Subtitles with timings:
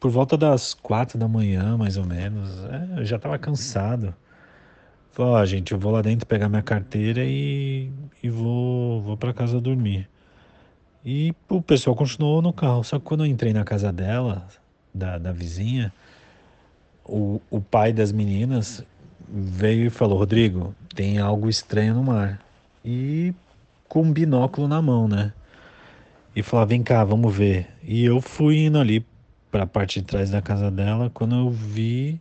[0.00, 2.50] por volta das quatro da manhã, mais ou menos.
[2.66, 4.14] É, eu já tava cansado.
[5.10, 7.90] Falei, ó, gente, eu vou lá dentro pegar minha carteira e,
[8.22, 10.08] e vou, vou para casa dormir.
[11.04, 12.84] E o pessoal continuou no carro.
[12.84, 14.46] Só que quando eu entrei na casa dela,
[14.94, 15.92] da, da vizinha,
[17.04, 18.84] o, o pai das meninas
[19.28, 22.40] veio e falou: Rodrigo, tem algo estranho no mar.
[22.84, 23.34] E
[23.88, 25.32] com um binóculo na mão, né?
[26.36, 27.66] E falou: vem cá, vamos ver.
[27.82, 29.04] E eu fui indo ali
[29.50, 31.10] para a parte de trás da casa dela.
[31.10, 32.20] Quando eu vi,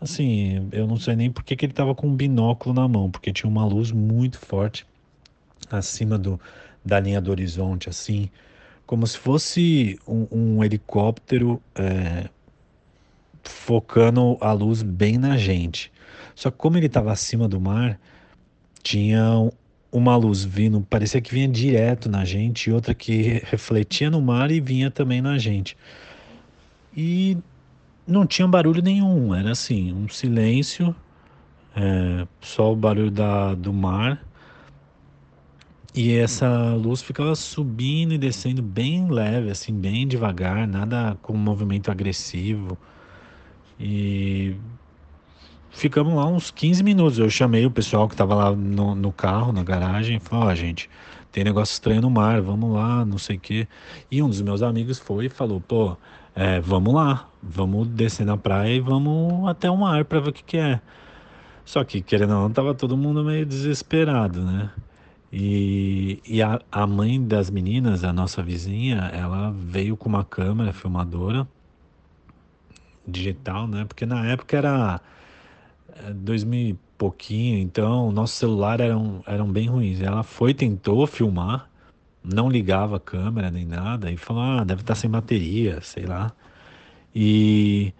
[0.00, 3.10] assim, eu não sei nem por que, que ele estava com um binóculo na mão,
[3.10, 4.86] porque tinha uma luz muito forte
[5.70, 6.40] acima do,
[6.84, 8.30] da linha do horizonte, assim,
[8.86, 12.28] como se fosse um, um helicóptero é,
[13.42, 15.92] focando a luz bem na gente.
[16.34, 17.98] Só que como ele estava acima do mar,
[18.82, 19.50] tinha
[19.90, 24.50] uma luz vindo, parecia que vinha direto na gente, e outra que refletia no mar
[24.50, 25.76] e vinha também na gente.
[26.96, 27.36] E
[28.06, 30.94] não tinha barulho nenhum, era assim, um silêncio,
[31.76, 34.24] é, só o barulho da, do mar.
[35.94, 41.90] E essa luz ficava subindo e descendo bem leve, assim, bem devagar, nada com movimento
[41.90, 42.78] agressivo.
[43.80, 44.56] E
[45.70, 47.18] ficamos lá uns 15 minutos.
[47.18, 50.52] Eu chamei o pessoal que estava lá no, no, carro, na garagem, e falei: Ó,
[50.52, 50.90] oh, gente,
[51.32, 53.68] tem negócio estranho no mar, vamos lá, não sei o quê.
[54.10, 55.96] E um dos meus amigos foi e falou: pô,
[56.38, 60.32] é, vamos lá, vamos descer na praia e vamos até o mar para ver o
[60.32, 60.80] que, que é.
[61.64, 64.70] Só que, querendo ou não, tava todo mundo meio desesperado, né?
[65.32, 70.72] E, e a, a mãe das meninas, a nossa vizinha, ela veio com uma câmera
[70.72, 71.44] filmadora
[73.04, 73.84] digital, né?
[73.84, 75.00] Porque na época era
[76.14, 80.00] 2000 é, e pouquinho, então nossos celulares eram, eram bem ruins.
[80.00, 81.68] Ela foi, tentou filmar,
[82.22, 86.32] não ligava a câmera nem nada, e falou: ah, deve estar sem bateria, sei lá.
[87.14, 87.92] E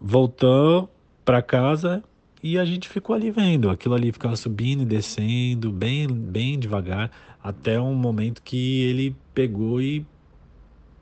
[0.00, 0.90] voltou
[1.24, 2.02] para casa
[2.42, 3.70] e a gente ficou ali vendo.
[3.70, 7.10] Aquilo ali ficava subindo e descendo, bem, bem devagar,
[7.42, 10.06] até um momento que ele pegou e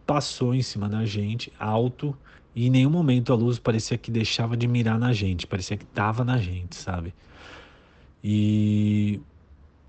[0.07, 2.17] passou em cima da gente, alto,
[2.55, 5.85] e em nenhum momento a luz parecia que deixava de mirar na gente, parecia que
[5.85, 7.13] tava na gente, sabe?
[8.23, 9.21] E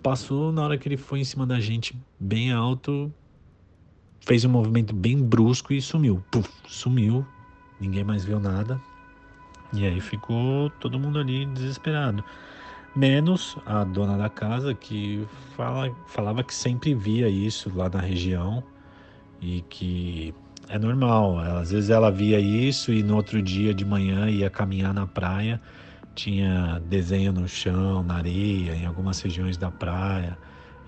[0.08, 3.14] passou na hora que ele foi em cima da gente, bem alto,
[4.22, 6.24] fez um movimento bem brusco e sumiu.
[6.32, 7.26] Puf, sumiu.
[7.78, 8.80] Ninguém mais viu nada.
[9.74, 12.24] E aí ficou todo mundo ali desesperado.
[12.96, 18.64] Menos a dona da casa que fala, falava que sempre via isso lá na região
[19.42, 20.34] e que
[20.70, 21.38] é normal.
[21.38, 25.60] Às vezes ela via isso e no outro dia de manhã ia caminhar na praia,
[26.18, 30.36] tinha desenho no chão, na areia, em algumas regiões da praia,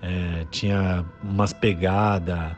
[0.02, 2.56] é, tinha umas pegadas.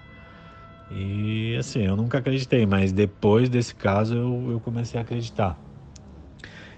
[0.90, 5.58] E assim, eu nunca acreditei, mas depois desse caso eu, eu comecei a acreditar.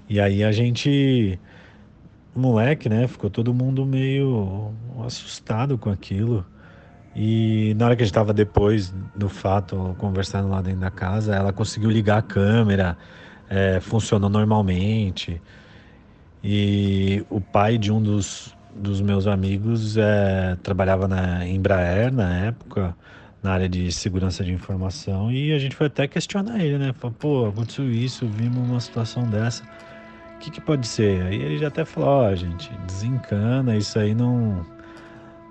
[0.08, 1.38] E aí a gente,
[2.34, 3.06] moleque, né?
[3.06, 4.74] Ficou todo mundo meio
[5.06, 6.44] assustado com aquilo.
[7.14, 11.36] E na hora que a gente estava depois do fato, conversando lá dentro da casa,
[11.36, 12.98] ela conseguiu ligar a câmera,
[13.48, 15.40] é, funcionou normalmente.
[16.44, 22.94] E o pai de um dos, dos meus amigos é, trabalhava na Embraer na época,
[23.42, 26.92] na área de segurança de informação, e a gente foi até questionar ele, né?
[26.92, 29.64] Falou, pô, aconteceu isso, vimos uma situação dessa
[30.34, 31.22] o que, que pode ser?
[31.22, 34.64] Aí ele já até falou, ó, oh, gente, desencana, isso aí não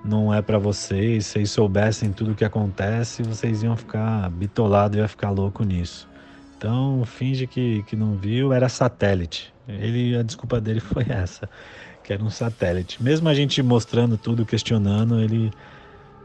[0.04, 1.26] não é para vocês.
[1.26, 6.10] Se vocês soubessem tudo o que acontece, vocês iam ficar bitolados, ia ficar louco nisso.
[6.58, 9.53] Então, finge que, que não viu, era satélite.
[9.68, 11.50] Ele, a desculpa dele foi essa,
[12.04, 13.02] que era um satélite.
[13.02, 15.52] Mesmo a gente mostrando tudo, questionando, ele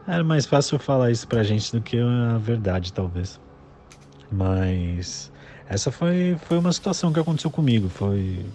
[0.07, 3.39] era mais fácil falar isso pra gente do que a verdade, talvez.
[4.31, 5.31] Mas
[5.67, 7.89] essa foi, foi uma situação que aconteceu comigo.
[7.89, 8.45] Foi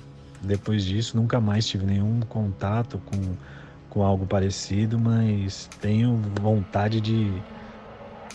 [0.42, 3.34] depois disso, nunca mais tive nenhum contato com,
[3.88, 7.32] com algo parecido, mas tenho vontade de,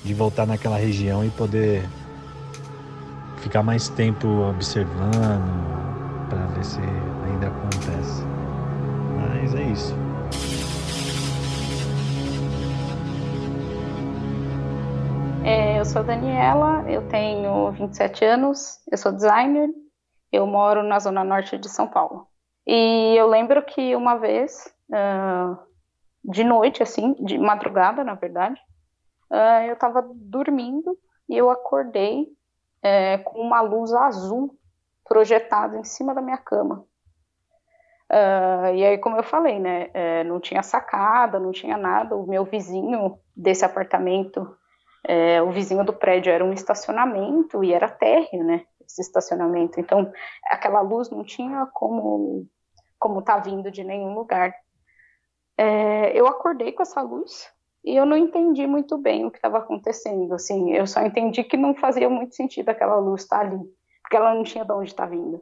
[0.04, 1.88] de voltar naquela região e poder
[3.42, 5.70] ficar mais tempo observando
[6.30, 8.24] para ver se ainda acontece.
[9.18, 9.96] Mas é isso.
[15.44, 19.70] É, eu sou Daniela, eu tenho 27 anos, eu sou designer,
[20.32, 22.28] eu moro na zona norte de São Paulo.
[22.68, 25.58] E eu lembro que uma vez, uh,
[26.24, 28.62] de noite, assim, de madrugada, na verdade,
[29.32, 30.96] uh, eu estava dormindo
[31.28, 34.59] e eu acordei uh, com uma luz azul
[35.10, 36.86] projetada em cima da minha cama.
[38.12, 42.16] Uh, e aí, como eu falei, né, é, não tinha sacada, não tinha nada.
[42.16, 44.56] O meu vizinho desse apartamento
[45.08, 48.66] É, o vizinho do prédio era um estacionamento e era térreo, né?
[48.86, 49.80] Esse estacionamento.
[49.80, 50.12] Então,
[50.52, 52.46] aquela luz não tinha como
[53.00, 54.54] como tá vindo de nenhum lugar.
[55.58, 57.50] É, eu acordei com essa luz
[57.84, 60.34] e eu não entendi muito bem o que estava acontecendo.
[60.34, 63.60] Assim, eu só entendi que não fazia muito sentido aquela luz estar tá ali,
[64.10, 65.40] porque ela não tinha de onde estar tá vindo.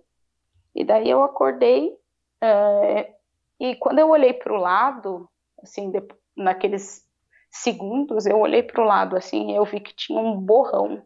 [0.75, 1.97] E daí eu acordei
[2.43, 3.15] é,
[3.57, 5.29] e quando eu olhei para o lado,
[5.63, 6.05] assim, de,
[6.35, 7.01] naqueles
[7.49, 11.01] segundos, eu olhei para o lado assim, eu vi que tinha um borrão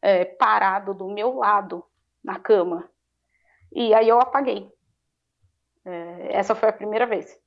[0.00, 1.84] é, parado do meu lado
[2.24, 2.88] na cama.
[3.70, 4.72] E aí eu apaguei.
[5.84, 7.38] É, essa foi a primeira vez.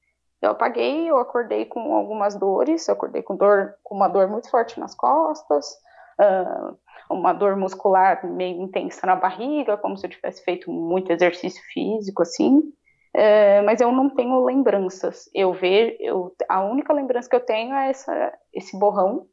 [0.43, 4.47] Eu apaguei, eu acordei com algumas dores, eu acordei com dor, com uma dor muito
[4.47, 5.65] forte nas costas,
[6.19, 6.77] uh,
[7.09, 12.21] uma dor muscular meio intensa na barriga, como se eu tivesse feito muito exercício físico,
[12.21, 12.59] assim.
[13.15, 15.29] Uh, mas eu não tenho lembranças.
[15.33, 19.27] Eu vejo, eu, a única lembrança que eu tenho é essa, esse borrão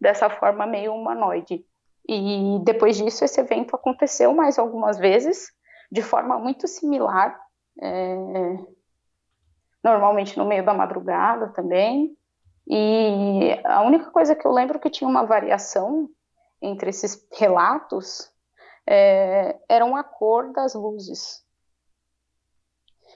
[0.00, 1.64] dessa forma meio humanoide.
[2.08, 5.48] E depois disso, esse evento aconteceu mais algumas vezes,
[5.90, 7.38] de forma muito similar.
[7.82, 8.16] É,
[9.84, 12.16] normalmente no meio da madrugada também.
[12.66, 16.08] E a única coisa que eu lembro que tinha uma variação
[16.64, 18.30] entre esses relatos
[18.86, 21.44] é, era a cor das luzes.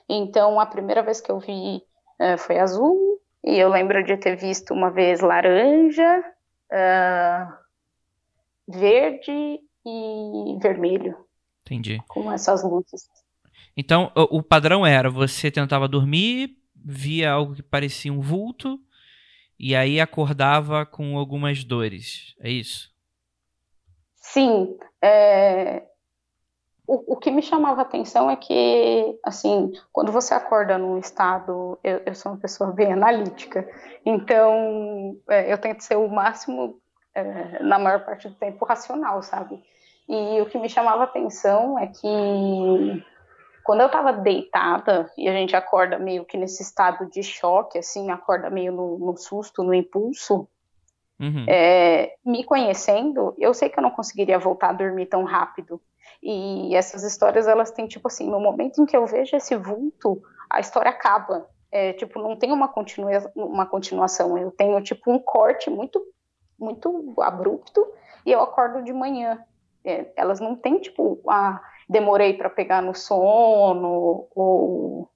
[0.08, 1.82] Então, a primeira vez que eu vi
[2.18, 6.24] é, foi azul, e eu lembro de ter visto uma vez laranja,
[6.72, 7.52] uh,
[8.68, 11.16] verde e vermelho.
[11.62, 12.02] Entendi.
[12.08, 13.08] Com essas luzes.
[13.76, 18.80] Então, o, o padrão era: você tentava dormir, via algo que parecia um vulto,
[19.58, 22.34] e aí acordava com algumas dores.
[22.40, 22.90] É isso?
[24.32, 24.76] Sim.
[25.02, 25.82] É...
[26.86, 31.78] O, o, que me chamava atenção é que, assim, quando você acorda num estado.
[31.84, 33.68] Eu, eu sou uma pessoa bem analítica,
[34.06, 36.80] então é, eu tento ser o máximo,
[37.14, 39.62] é, na maior parte do tempo, racional, sabe?
[40.08, 43.04] E o que me chamava atenção é que
[43.62, 48.10] quando eu tava deitada e a gente acorda meio que nesse estado de choque, assim,
[48.10, 50.48] acorda meio no, no susto, no impulso,
[51.20, 51.44] uhum.
[51.48, 55.80] é, me conhecendo, eu sei que eu não conseguiria voltar a dormir tão rápido.
[56.22, 60.20] E essas histórias, elas têm, tipo assim, no momento em que eu vejo esse vulto,
[60.50, 61.48] a história acaba.
[61.70, 64.36] É, tipo, não tem uma, continua, uma continuação.
[64.36, 66.02] Eu tenho, tipo, um corte muito,
[66.58, 67.86] muito abrupto
[68.24, 69.38] e eu acordo de manhã.
[69.84, 75.08] É, elas não têm, tipo, a demorei para pegar no sono, ou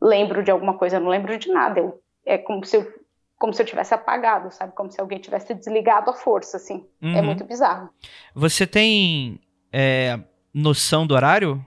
[0.00, 1.80] lembro de alguma coisa, não lembro de nada.
[1.80, 2.99] Eu, é como se eu,
[3.40, 4.74] como se eu tivesse apagado, sabe?
[4.74, 6.86] Como se alguém tivesse desligado a força, assim.
[7.00, 7.16] É uhum.
[7.16, 7.88] É muito bizarro.
[8.34, 9.40] Você tem
[9.72, 10.20] é,
[10.52, 11.64] noção do horário?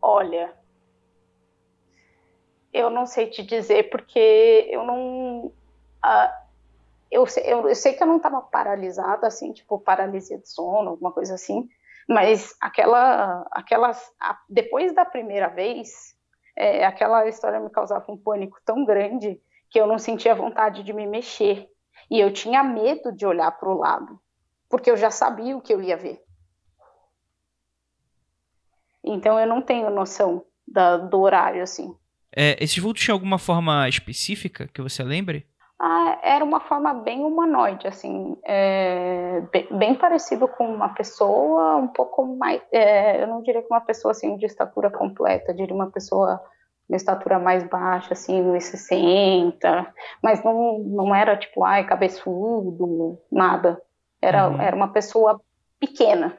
[0.00, 0.54] Olha,
[2.72, 5.52] eu não sei te dizer porque eu não.
[6.02, 6.32] Uh,
[7.10, 11.12] eu, eu, eu sei que eu não estava paralisada, assim, tipo paralisia de sono, alguma
[11.12, 11.68] coisa assim,
[12.08, 13.90] mas aquela, aquela,
[14.48, 16.16] depois da primeira vez,
[16.60, 19.40] é, aquela história me causava um pânico tão grande
[19.70, 21.66] que eu não sentia vontade de me mexer
[22.10, 24.20] e eu tinha medo de olhar para o lado,
[24.68, 26.22] porque eu já sabia o que eu ia ver.
[29.02, 31.96] Então eu não tenho noção da, do horário assim.
[32.36, 35.46] É, esses vultos tinham alguma forma específica que você lembre?
[35.82, 41.88] Ah, era uma forma bem humanoide, assim, é, bem, bem, parecido com uma pessoa, um
[41.88, 45.90] pouco mais, é, eu não diria que uma pessoa assim de estatura completa, diria uma
[45.90, 46.38] pessoa
[46.86, 49.90] de estatura mais baixa, assim, 1,60,
[50.22, 53.80] mas não, não era tipo, ai, cabeçudo, nada.
[54.20, 54.60] Era, uhum.
[54.60, 55.40] era uma pessoa
[55.78, 56.36] pequena.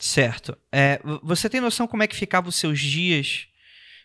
[0.00, 0.58] Certo.
[0.72, 3.48] É, você tem noção como é que ficavam os seus dias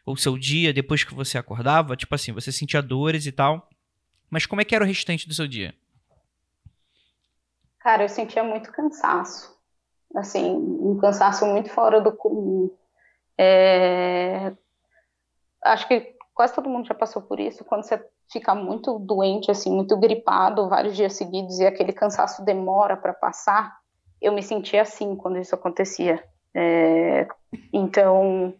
[0.06, 1.96] ou seu dia depois que você acordava?
[1.96, 3.68] Tipo assim, você sentia dores e tal.
[4.30, 5.74] Mas como é que era o restante do seu dia?
[7.80, 9.54] Cara, eu sentia muito cansaço.
[10.16, 12.72] Assim, um cansaço muito fora do comum.
[13.38, 14.54] É...
[15.64, 17.64] Acho que quase todo mundo já passou por isso.
[17.64, 22.98] Quando você fica muito doente, assim, muito gripado, vários dias seguidos e aquele cansaço demora
[22.98, 23.78] para passar,
[24.22, 26.24] eu me sentia assim quando isso acontecia.
[26.56, 27.28] É...
[27.72, 28.56] Então,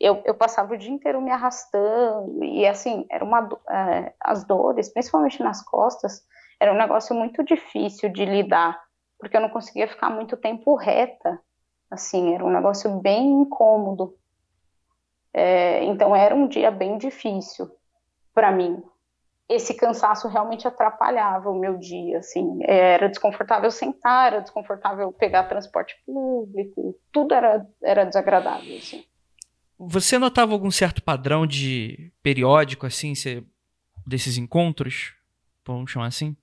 [0.00, 4.92] eu, eu passava o dia inteiro me arrastando, e assim, era uma, é, as dores,
[4.92, 6.22] principalmente nas costas,
[6.60, 8.80] era um negócio muito difícil de lidar,
[9.18, 11.40] porque eu não conseguia ficar muito tempo reta,
[11.90, 14.16] assim, era um negócio bem incômodo.
[15.34, 17.70] É, então era um dia bem difícil
[18.34, 18.82] para mim.
[19.48, 25.94] Esse cansaço realmente atrapalhava o meu dia, assim, era desconfortável sentar, era desconfortável pegar transporte
[26.06, 29.04] público, tudo era, era desagradável, assim.
[29.84, 33.14] Você notava algum certo padrão de periódico, assim,
[34.06, 35.14] desses encontros?
[35.66, 36.36] Vamos chamar assim?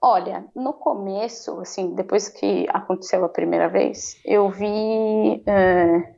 [0.00, 6.14] Olha, no começo, assim, depois que aconteceu a primeira vez, eu vi é,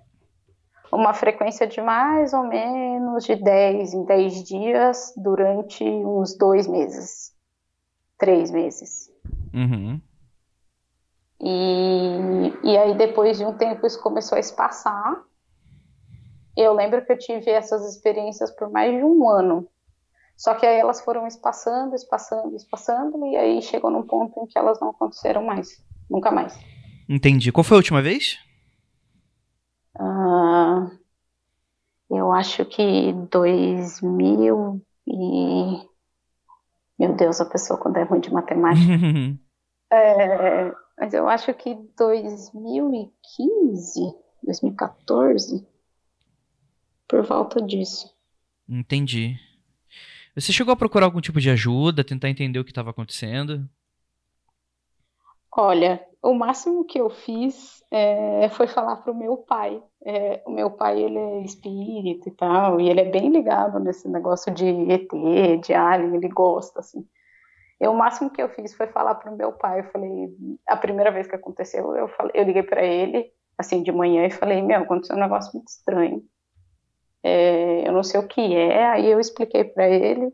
[0.93, 7.35] uma frequência de mais ou menos de 10 em 10 dias durante uns dois meses,
[8.19, 9.11] três meses.
[9.55, 10.01] Uhum.
[11.43, 15.21] E, e aí, depois de um tempo, isso começou a espaçar.
[16.57, 19.69] Eu lembro que eu tive essas experiências por mais de um ano.
[20.37, 24.59] Só que aí elas foram espaçando, espaçando, espaçando, e aí chegou num ponto em que
[24.59, 25.83] elas não aconteceram mais.
[26.09, 26.59] Nunca mais.
[27.09, 27.51] Entendi.
[27.51, 28.39] Qual foi a última vez?
[29.99, 30.91] Uh,
[32.11, 35.93] eu acho que 2000 e.
[36.99, 38.93] Meu Deus, a pessoa quando é ruim de matemática.
[39.93, 45.67] é, mas eu acho que 2015, 2014,
[47.09, 48.15] por volta disso.
[48.69, 49.37] Entendi.
[50.33, 53.69] Você chegou a procurar algum tipo de ajuda, tentar entender o que estava acontecendo?
[55.51, 59.83] Olha, o máximo que eu fiz é, foi falar para o meu pai.
[60.07, 64.09] É, o meu pai ele é espírita e tal, e ele é bem ligado nesse
[64.09, 65.09] negócio de ET,
[65.65, 67.05] de alien, ele gosta assim.
[67.89, 69.81] O máximo que eu fiz foi falar para o meu pai.
[69.81, 70.29] Eu falei,
[70.69, 74.31] a primeira vez que aconteceu, eu, falei, eu liguei para ele, assim, de manhã, e
[74.31, 76.23] falei: Meu, aconteceu um negócio muito estranho.
[77.25, 78.87] É, eu não sei o que é.
[78.87, 80.33] Aí eu expliquei para ele,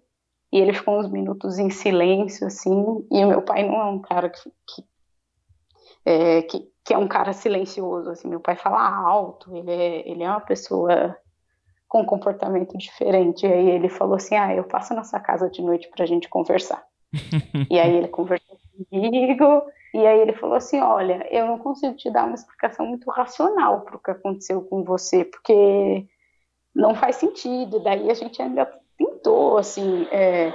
[0.53, 3.07] e ele ficou uns minutos em silêncio, assim.
[3.11, 4.85] E o meu pai não é um cara que, que,
[6.05, 8.29] é, que, que é um cara silencioso, assim.
[8.29, 8.79] Meu pai fala
[9.09, 11.17] alto, ele é, ele é uma pessoa
[11.89, 13.47] com um comportamento diferente.
[13.47, 16.07] E aí ele falou assim: Ah, eu passo na sua casa de noite para a
[16.07, 16.88] gente conversar
[17.71, 18.59] e aí ele conversou
[18.91, 19.63] comigo,
[19.95, 23.83] e aí ele falou assim: Olha, eu não consigo te dar uma explicação muito racional
[23.83, 26.07] para o que aconteceu com você, porque
[26.75, 27.81] não faz sentido.
[27.81, 30.53] Daí a gente ainda tentou, assim, é,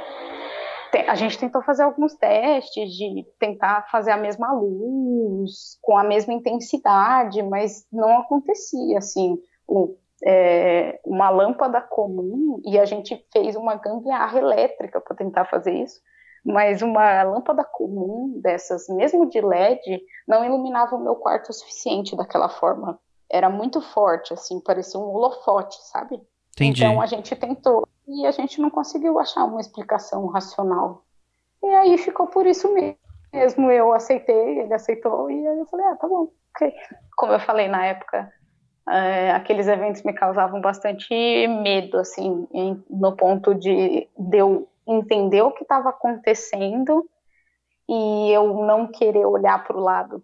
[1.07, 6.33] a gente tentou fazer alguns testes de tentar fazer a mesma luz, com a mesma
[6.33, 9.37] intensidade, mas não acontecia, assim.
[9.67, 9.95] O,
[10.25, 15.99] é, uma lâmpada comum e a gente fez uma gambiarra elétrica para tentar fazer isso
[16.45, 22.15] mas uma lâmpada comum dessas, mesmo de LED, não iluminava o meu quarto o suficiente
[22.15, 22.99] daquela forma.
[23.29, 26.21] Era muito forte, assim, parecia um holofote, sabe?
[26.51, 26.83] Entendi.
[26.83, 31.03] Então a gente tentou e a gente não conseguiu achar uma explicação racional.
[31.63, 33.71] E aí ficou por isso mesmo.
[33.71, 36.73] Eu aceitei, ele aceitou, e aí eu falei, ah, tá bom, ok.
[37.15, 38.31] Como eu falei na época,
[38.89, 41.13] é, aqueles eventos me causavam bastante
[41.47, 47.07] medo, assim, em, no ponto de, de eu entender o que estava acontecendo
[47.87, 50.23] e eu não querer olhar para o lado.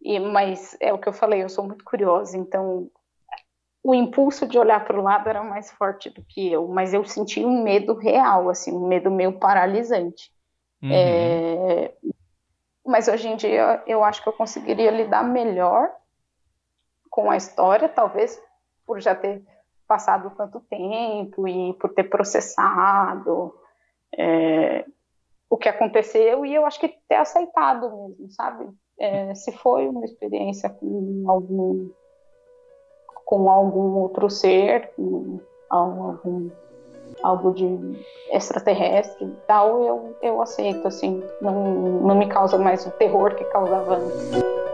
[0.00, 2.90] E, mas é o que eu falei, eu sou muito curiosa, então
[3.82, 7.04] o impulso de olhar para o lado era mais forte do que eu, mas eu
[7.04, 10.32] senti um medo real, assim, um medo meio paralisante.
[10.82, 10.90] Uhum.
[10.92, 11.94] É,
[12.86, 15.90] mas hoje em dia eu acho que eu conseguiria lidar melhor
[17.10, 18.40] com a história, talvez
[18.86, 19.42] por já ter
[19.86, 23.54] passado tanto tempo e por ter processado
[24.16, 24.84] é,
[25.50, 28.68] o que aconteceu e eu acho que ter aceitado mesmo, sabe?
[28.98, 31.90] É, se foi uma experiência com algum
[33.24, 35.38] com algum outro ser, com
[35.68, 36.50] algum
[37.22, 37.66] algo de
[38.32, 41.52] extraterrestre e tal, eu, eu aceito, assim, não,
[42.00, 44.67] não me causa mais o terror que causava antes.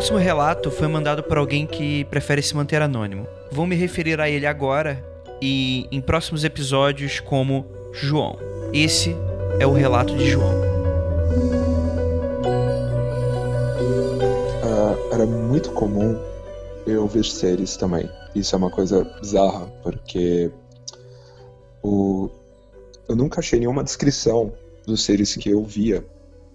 [0.00, 3.26] Próximo relato foi mandado por alguém que prefere se manter anônimo.
[3.52, 5.04] Vou me referir a ele agora
[5.42, 8.38] e em próximos episódios como João.
[8.72, 9.14] Esse
[9.58, 10.54] é o relato de João.
[14.64, 16.18] Uh, era muito comum
[16.86, 18.08] eu ver séries também.
[18.34, 20.50] Isso é uma coisa bizarra, porque
[21.82, 22.30] o...
[23.06, 24.50] eu nunca achei nenhuma descrição
[24.86, 26.02] dos seres que eu via.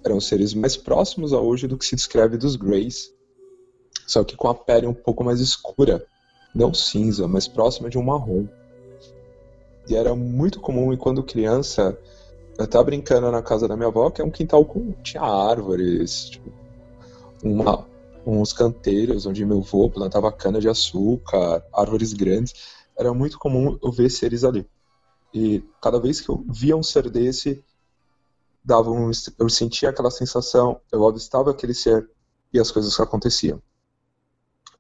[0.03, 3.13] Eram seres mais próximos a hoje do que se descreve dos Greys,
[4.05, 6.05] só que com a pele um pouco mais escura,
[6.53, 8.47] não cinza, mas próxima de um marrom.
[9.87, 11.97] E era muito comum, e quando criança,
[12.57, 16.29] eu tava brincando na casa da minha avó, que é um quintal com tinha árvores,
[16.29, 16.51] tipo,
[17.43, 17.85] uma,
[18.25, 22.53] uns canteiros onde meu avô plantava cana de açúcar, árvores grandes.
[22.97, 24.65] Era muito comum eu ver seres ali.
[25.33, 27.63] E cada vez que eu via um ser desse,
[28.63, 32.09] dava um, eu sentia aquela sensação, eu avistava aquele ser
[32.53, 33.61] e as coisas que aconteciam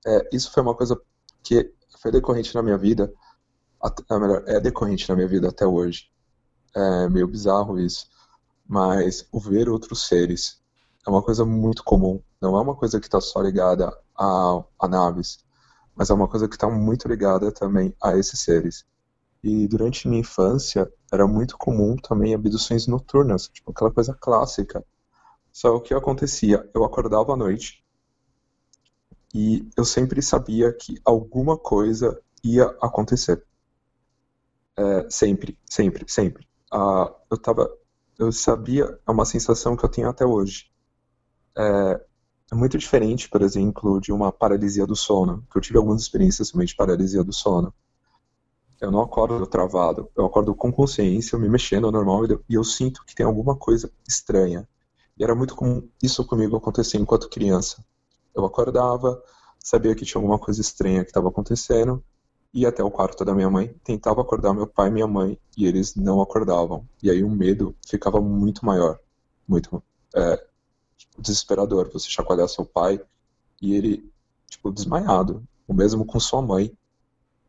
[0.05, 0.99] é, isso foi uma coisa
[1.43, 3.11] que foi decorrente na minha vida,
[3.81, 6.09] até, melhor, é decorrente na minha vida até hoje.
[6.75, 8.07] É meio bizarro isso,
[8.67, 10.61] mas o ver outros seres
[11.05, 12.21] é uma coisa muito comum.
[12.41, 15.39] Não é uma coisa que está só ligada a, a naves,
[15.95, 18.85] mas é uma coisa que está muito ligada também a esses seres.
[19.43, 24.83] E durante minha infância era muito comum também abduções noturnas, tipo aquela coisa clássica.
[25.51, 26.69] Só o que acontecia?
[26.73, 27.84] Eu acordava à noite
[29.35, 33.43] e eu sempre sabia que alguma coisa ia acontecer.
[34.77, 36.47] É, sempre, sempre, sempre.
[36.71, 37.69] Ah, eu tava,
[38.17, 40.71] eu sabia, é uma sensação que eu tenho até hoje.
[41.57, 42.01] É,
[42.51, 46.51] é muito diferente, por exemplo, de uma paralisia do sono, que eu tive algumas experiências
[46.51, 47.73] também de paralisia do sono
[48.85, 53.15] eu não acordo travado, eu acordo com consciência, me mexendo normal e eu sinto que
[53.15, 54.67] tem alguma coisa estranha.
[55.17, 57.83] E era muito comum isso comigo acontecer enquanto criança.
[58.35, 59.21] Eu acordava,
[59.59, 62.03] sabia que tinha alguma coisa estranha que estava acontecendo,
[62.53, 65.65] ia até o quarto da minha mãe, tentava acordar meu pai e minha mãe, e
[65.65, 66.87] eles não acordavam.
[67.01, 68.99] E aí o medo ficava muito maior,
[69.47, 69.81] muito
[70.15, 70.45] é,
[71.17, 71.89] desesperador.
[71.91, 73.01] Você chacoalhar seu pai
[73.61, 74.11] e ele,
[74.49, 75.45] tipo, desmaiado.
[75.67, 76.71] O mesmo com sua mãe,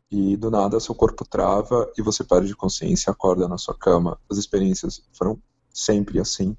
[0.09, 4.19] e do nada seu corpo trava e você perde consciência e acorda na sua cama.
[4.29, 5.41] As experiências foram
[5.73, 6.55] sempre assim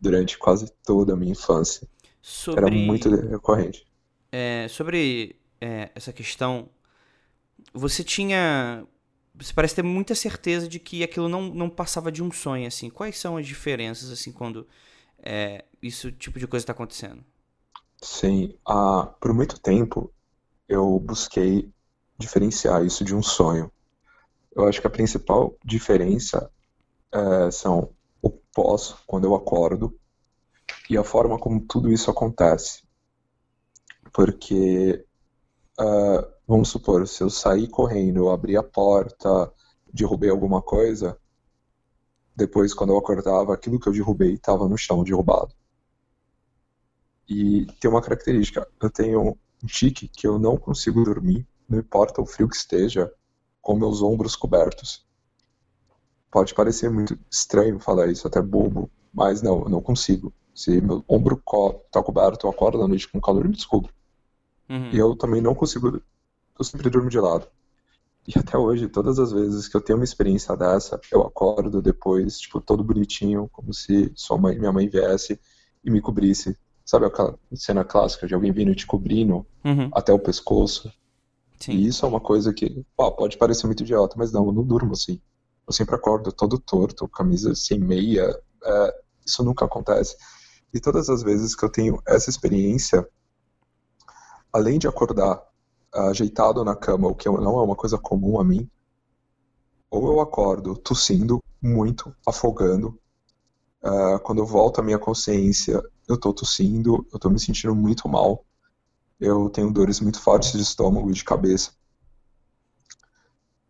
[0.00, 1.88] durante quase toda a minha infância.
[2.28, 2.66] Sobre...
[2.66, 3.86] Era muito recorrente.
[4.32, 6.68] É, sobre é, essa questão,
[7.72, 8.84] você tinha.
[9.32, 12.90] Você parece ter muita certeza de que aquilo não, não passava de um sonho, assim.
[12.90, 14.66] Quais são as diferenças, assim, quando
[15.22, 17.24] é, isso tipo de coisa está acontecendo?
[18.02, 20.12] Sim, ah, por muito tempo
[20.68, 21.70] eu busquei
[22.18, 23.70] diferenciar isso de um sonho.
[24.52, 26.50] Eu acho que a principal diferença
[27.12, 27.90] é, são
[28.20, 29.96] o pós, quando eu acordo,
[30.88, 32.82] e a forma como tudo isso acontece.
[34.12, 35.04] Porque,
[35.80, 39.52] uh, vamos supor, se eu sair correndo, eu abrir a porta,
[39.92, 41.18] derrubei alguma coisa,
[42.34, 45.54] depois, quando eu acordava, aquilo que eu derrubei estava no chão, derrubado.
[47.28, 52.20] E tem uma característica, eu tenho um tique que eu não consigo dormir não importa
[52.20, 53.12] o frio que esteja,
[53.60, 55.04] com meus ombros cobertos.
[56.30, 60.32] Pode parecer muito estranho falar isso, até bobo, mas não, eu não consigo.
[60.56, 61.42] Se meu ombro
[61.84, 63.92] está coberto, eu acordo à noite com calor e me descubro.
[64.70, 64.90] Uhum.
[64.90, 66.00] E eu também não consigo.
[66.58, 67.46] Eu sempre durmo de lado.
[68.26, 72.40] E até hoje, todas as vezes que eu tenho uma experiência dessa, eu acordo depois,
[72.40, 75.38] tipo, todo bonitinho, como se sua mãe, minha mãe viesse
[75.84, 76.56] e me cobrisse.
[76.86, 79.90] Sabe aquela cena clássica de alguém vindo te cobrindo uhum.
[79.92, 80.90] até o pescoço?
[81.60, 81.72] Sim.
[81.72, 84.94] E isso é uma coisa que pode parecer muito idiota, mas não, eu não durmo
[84.94, 85.20] assim.
[85.66, 88.34] Eu sempre acordo todo torto, camisa sem meia.
[88.64, 90.16] É, isso nunca acontece.
[90.76, 93.06] E todas as vezes que eu tenho essa experiência,
[94.52, 95.42] além de acordar
[95.92, 98.68] ajeitado na cama, o que não é uma coisa comum a mim,
[99.90, 102.98] ou eu acordo tossindo muito, afogando.
[103.82, 108.08] Uh, quando eu volto à minha consciência, eu tô tossindo, eu tô me sentindo muito
[108.08, 108.44] mal
[109.18, 111.72] eu tenho dores muito fortes de estômago e de cabeça.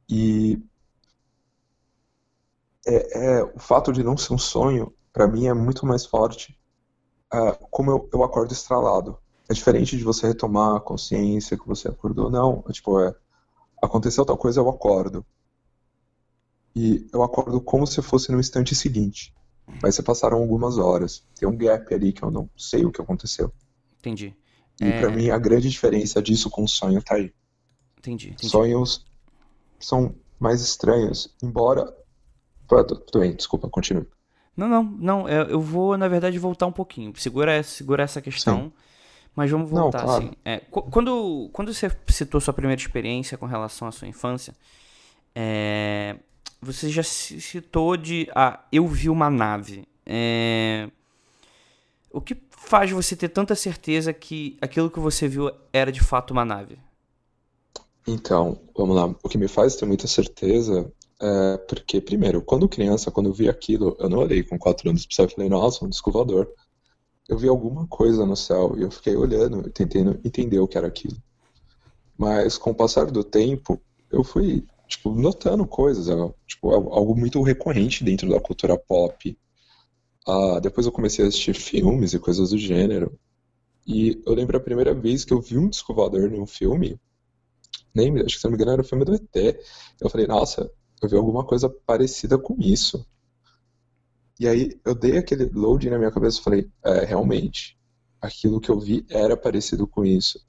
[0.08, 0.60] E
[2.86, 6.58] é, é, o fato de não ser um sonho, para mim, é muito mais forte.
[7.70, 9.18] Como eu, eu acordo estralado.
[9.48, 12.30] É diferente de você retomar a consciência que você acordou.
[12.30, 13.14] Não, é, tipo, é,
[13.82, 15.24] aconteceu tal coisa, eu acordo.
[16.74, 19.34] E eu acordo como se fosse no instante seguinte.
[19.82, 21.24] Mas se passaram algumas horas.
[21.34, 23.52] Tem um gap ali que eu não sei o que aconteceu.
[23.98, 24.36] Entendi.
[24.80, 25.00] E é...
[25.00, 27.32] para mim a grande diferença disso com o sonho tá aí.
[27.98, 28.48] Entendi, entendi.
[28.48, 29.04] Sonhos
[29.80, 31.92] são mais estranhos, embora.
[32.68, 34.06] Tudo bem, desculpa, continue.
[34.56, 35.28] Não, não, não.
[35.28, 37.12] É, eu vou, na verdade, voltar um pouquinho.
[37.16, 38.64] Segura, segura essa questão.
[38.64, 38.72] Sim.
[39.34, 40.24] Mas vamos voltar, não, claro.
[40.24, 40.32] assim.
[40.44, 44.54] É, quando, quando você citou sua primeira experiência com relação à sua infância,
[45.34, 46.16] é,
[46.60, 48.30] você já citou de.
[48.34, 49.86] Ah, eu vi uma nave.
[50.06, 50.88] É,
[52.10, 56.30] o que faz você ter tanta certeza que aquilo que você viu era de fato
[56.30, 56.78] uma nave?
[58.06, 59.04] Então, vamos lá.
[59.22, 60.90] O que me faz ter muita certeza
[61.20, 65.06] é porque, primeiro, quando criança, quando eu vi aquilo, eu não olhei com quatro anos
[65.06, 66.48] pro céu e falei, nossa, um disco voador.
[67.28, 70.86] Eu vi alguma coisa no céu e eu fiquei olhando, tentando entender o que era
[70.86, 71.16] aquilo.
[72.16, 76.06] Mas com o passar do tempo, eu fui, tipo, notando coisas,
[76.46, 79.36] tipo, algo muito recorrente dentro da cultura pop,
[80.26, 83.18] ah, depois eu comecei a assistir filmes e coisas do gênero.
[83.86, 86.98] E eu lembro a primeira vez que eu vi um disco voador num filme,
[87.94, 89.58] nem, acho que se não me engano era o filme do ET.
[90.00, 90.70] Eu falei, nossa,
[91.02, 93.06] eu vi alguma coisa parecida com isso.
[94.38, 97.78] E aí eu dei aquele load na minha cabeça e falei, é, realmente,
[98.20, 100.40] aquilo que eu vi era parecido com isso.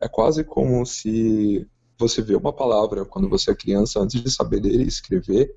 [0.00, 1.66] É quase como se
[1.98, 5.54] você vê uma palavra quando você é criança, antes de saber ler e escrever,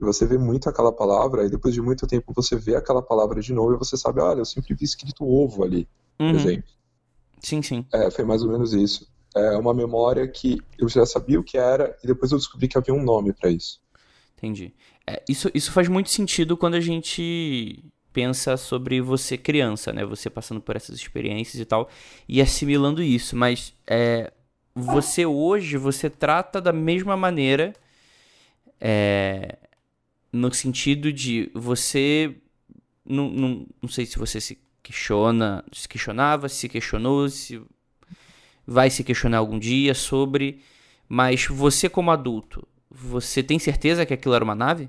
[0.00, 3.40] e você vê muito aquela palavra, e depois de muito tempo você vê aquela palavra
[3.40, 6.34] de novo e você sabe, olha, eu sempre vi escrito ovo ali, por uhum.
[6.34, 6.70] exemplo.
[7.40, 7.86] Sim, sim.
[7.92, 9.11] É, foi mais ou menos isso.
[9.34, 12.76] É uma memória que eu já sabia o que era e depois eu descobri que
[12.76, 13.80] havia um nome para isso.
[14.36, 14.74] Entendi.
[15.06, 20.04] É, isso, isso faz muito sentido quando a gente pensa sobre você criança, né?
[20.04, 21.88] Você passando por essas experiências e tal
[22.28, 23.34] e assimilando isso.
[23.36, 24.32] Mas é,
[24.74, 27.72] você hoje você trata da mesma maneira,
[28.80, 29.58] é,
[30.32, 32.36] no sentido de você
[33.04, 37.60] não, não, não sei se você se questiona, se questionava, se questionou, se
[38.66, 40.60] vai se questionar algum dia sobre,
[41.08, 44.88] mas você como adulto, você tem certeza que aquilo era uma nave?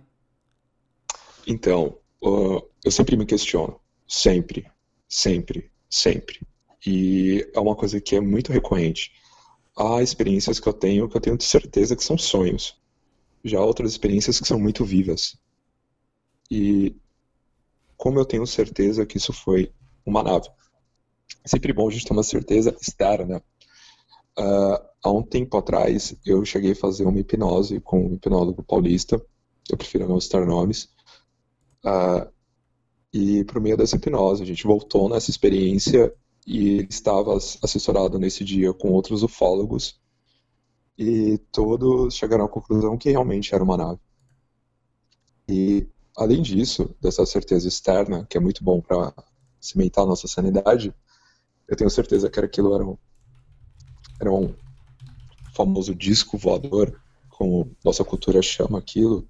[1.48, 4.66] Então, uh, eu sempre me questiono, sempre,
[5.08, 6.40] sempre, sempre.
[6.86, 9.12] E é uma coisa que é muito recorrente.
[9.76, 12.78] Há experiências que eu tenho que eu tenho certeza que são sonhos.
[13.44, 15.38] Já há outras experiências que são muito vivas.
[16.52, 16.96] E
[17.98, 19.72] como eu tenho certeza que isso foi
[20.06, 20.50] uma nave?
[21.44, 23.42] É sempre bom a gente ter uma certeza externa.
[24.38, 29.24] Uh, há um tempo atrás, eu cheguei a fazer uma hipnose com um hipnólogo paulista,
[29.69, 30.89] eu prefiro não citar nomes,
[31.86, 32.32] uh,
[33.13, 36.13] e por meio dessa hipnose, a gente voltou nessa experiência
[36.48, 40.02] e ele estava assessorado nesse dia com outros ufólogos.
[40.98, 44.00] E todos chegaram à conclusão que realmente era uma nave.
[45.48, 49.13] E além disso, dessa certeza externa, que é muito bom para
[49.60, 50.93] cimentar a nossa sanidade,
[51.67, 52.98] eu tenho certeza que aquilo era um,
[54.19, 54.54] era um
[55.54, 56.99] famoso disco voador,
[57.30, 59.28] como nossa cultura chama aquilo,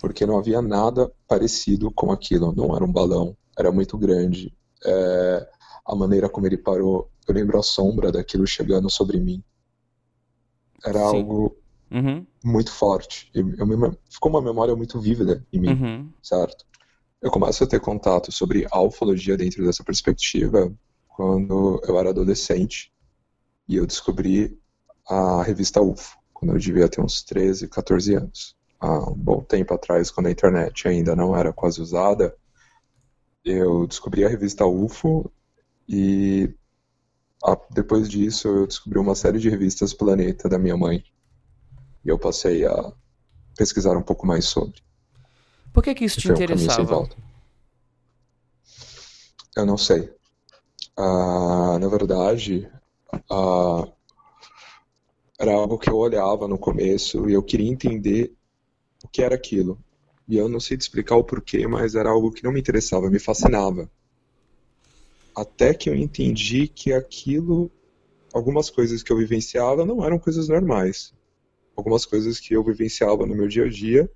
[0.00, 2.54] porque não havia nada parecido com aquilo.
[2.54, 4.52] Não era um balão, era muito grande.
[4.84, 5.48] É,
[5.84, 9.42] a maneira como ele parou, eu lembro a sombra daquilo chegando sobre mim.
[10.84, 11.16] Era Sim.
[11.16, 11.56] algo
[11.90, 12.26] uhum.
[12.44, 13.30] muito forte.
[13.34, 16.12] Eu, eu, ficou uma memória muito vívida em mim, uhum.
[16.22, 16.64] certo?
[17.20, 20.72] Eu começo a ter contato sobre a ufologia dentro dessa perspectiva
[21.08, 22.92] quando eu era adolescente
[23.68, 24.58] e eu descobri
[25.08, 28.56] a revista UFO, quando eu devia ter uns 13, 14 anos.
[28.80, 32.34] Há um bom tempo atrás, quando a internet ainda não era quase usada,
[33.44, 35.30] eu descobri a revista UFO
[35.88, 36.54] e
[37.70, 41.04] depois disso eu descobri uma série de revistas Planeta da minha mãe
[42.04, 42.92] e eu passei a
[43.56, 44.82] pesquisar um pouco mais sobre.
[45.72, 47.08] Por que, que isso te interessava?
[49.56, 50.12] Eu não sei.
[50.96, 52.70] Ah, na verdade,
[53.30, 53.88] ah,
[55.38, 58.34] era algo que eu olhava no começo e eu queria entender
[59.04, 59.78] o que era aquilo.
[60.28, 63.10] E eu não sei te explicar o porquê, mas era algo que não me interessava,
[63.10, 63.90] me fascinava.
[65.34, 67.70] Até que eu entendi que aquilo,
[68.34, 71.14] algumas coisas que eu vivenciava não eram coisas normais
[71.78, 74.10] algumas coisas que eu vivenciava no meu dia a dia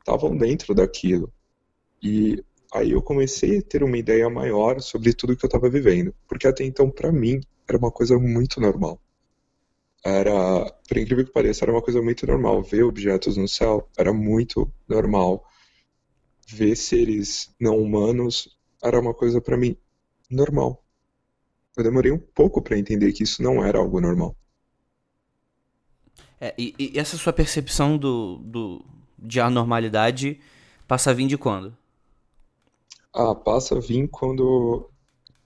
[0.00, 1.32] estavam dentro daquilo.
[2.02, 6.12] E aí eu comecei a ter uma ideia maior sobre tudo que eu estava vivendo,
[6.28, 9.00] porque até então para mim era uma coisa muito normal.
[10.04, 14.12] Era, por incrível que pareça, era uma coisa muito normal ver objetos no céu, era
[14.12, 15.44] muito normal.
[16.46, 19.76] Ver seres não humanos era uma coisa para mim
[20.30, 20.84] normal.
[21.76, 24.36] Eu demorei um pouco para entender que isso não era algo normal.
[26.40, 28.84] É, e, e, essa sua percepção do, do,
[29.18, 30.38] de anormalidade
[30.86, 31.74] passa a vir de quando?
[33.12, 34.90] Ah, passa a vir quando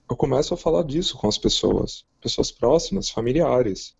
[0.09, 3.95] eu começo a falar disso com as pessoas, pessoas próximas, familiares.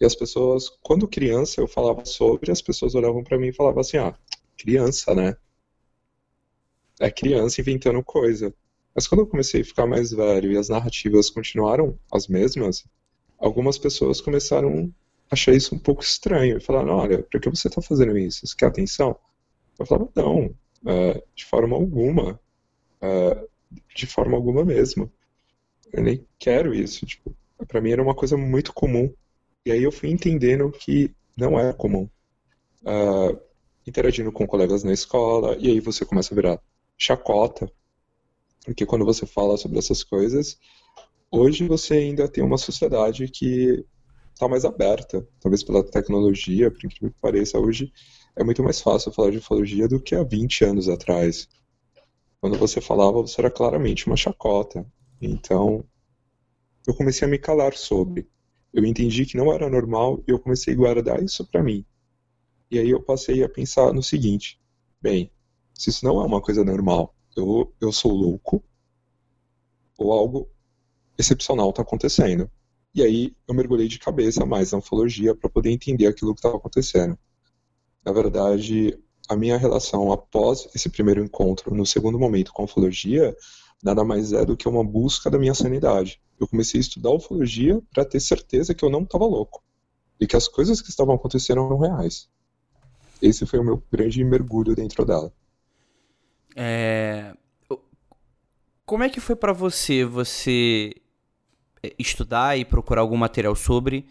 [0.00, 3.80] E as pessoas, quando criança, eu falava sobre, as pessoas olhavam para mim e falavam
[3.80, 4.16] assim: ah,
[4.56, 5.36] criança, né?
[7.00, 8.54] É criança inventando coisa.
[8.94, 12.84] Mas quando eu comecei a ficar mais velho e as narrativas continuaram as mesmas,
[13.38, 14.92] algumas pessoas começaram
[15.30, 16.56] achei isso um pouco estranho.
[16.56, 18.46] E falaram, olha, por que você está fazendo isso?
[18.46, 19.18] Você quer atenção?
[19.78, 20.54] Eu falava, não,
[20.86, 22.40] é, de forma alguma.
[23.00, 23.48] É,
[23.94, 25.10] de forma alguma mesmo.
[25.92, 27.06] Eu nem quero isso.
[27.06, 27.34] Tipo,
[27.66, 29.12] para mim era uma coisa muito comum.
[29.64, 32.08] E aí eu fui entendendo que não era comum.
[32.84, 33.36] É,
[33.86, 36.60] interagindo com colegas na escola, e aí você começa a virar
[36.98, 37.70] chacota.
[38.64, 40.58] Porque quando você fala sobre essas coisas,
[41.30, 43.84] hoje você ainda tem uma sociedade que
[44.34, 47.92] está mais aberta, talvez pela tecnologia, por incrível que pareça, hoje
[48.36, 51.48] é muito mais fácil falar de ufologia do que há 20 anos atrás.
[52.46, 54.86] Quando você falava, você era claramente uma chacota.
[55.20, 55.84] Então,
[56.86, 58.30] eu comecei a me calar sobre.
[58.72, 61.84] Eu entendi que não era normal e eu comecei a guardar isso para mim.
[62.70, 64.60] E aí eu passei a pensar no seguinte:
[65.02, 65.28] bem,
[65.74, 68.62] se isso não é uma coisa normal, eu, eu sou louco,
[69.98, 70.48] ou algo
[71.18, 72.48] excepcional está acontecendo.
[72.94, 76.58] E aí eu mergulhei de cabeça mais na ufologia para poder entender aquilo que estava
[76.58, 77.18] acontecendo.
[78.04, 78.96] Na verdade,
[79.28, 83.36] a minha relação após esse primeiro encontro, no segundo momento com a ufologia,
[83.82, 86.20] nada mais é do que uma busca da minha sanidade.
[86.38, 89.62] Eu comecei a estudar ufologia para ter certeza que eu não estava louco
[90.20, 92.28] e que as coisas que estavam acontecendo eram reais.
[93.20, 95.32] Esse foi o meu grande mergulho dentro dela.
[96.54, 97.34] É...
[98.84, 100.94] Como é que foi para você você
[101.82, 104.06] é, estudar e procurar algum material sobre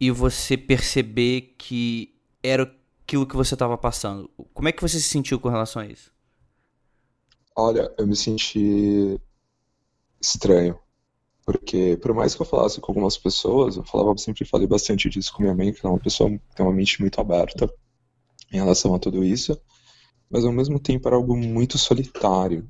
[0.00, 2.66] e você perceber que era
[3.06, 4.28] aquilo que você estava passando?
[4.52, 6.10] Como é que você se sentiu com relação a isso?
[7.56, 9.20] Olha, eu me senti
[10.20, 10.76] estranho.
[11.44, 15.32] Porque, por mais que eu falasse com algumas pessoas, eu falava, sempre falei bastante disso
[15.32, 17.72] com minha mãe, que é uma pessoa que tem uma mente muito aberta
[18.52, 19.56] em relação a tudo isso,
[20.28, 22.68] mas ao mesmo tempo era algo muito solitário.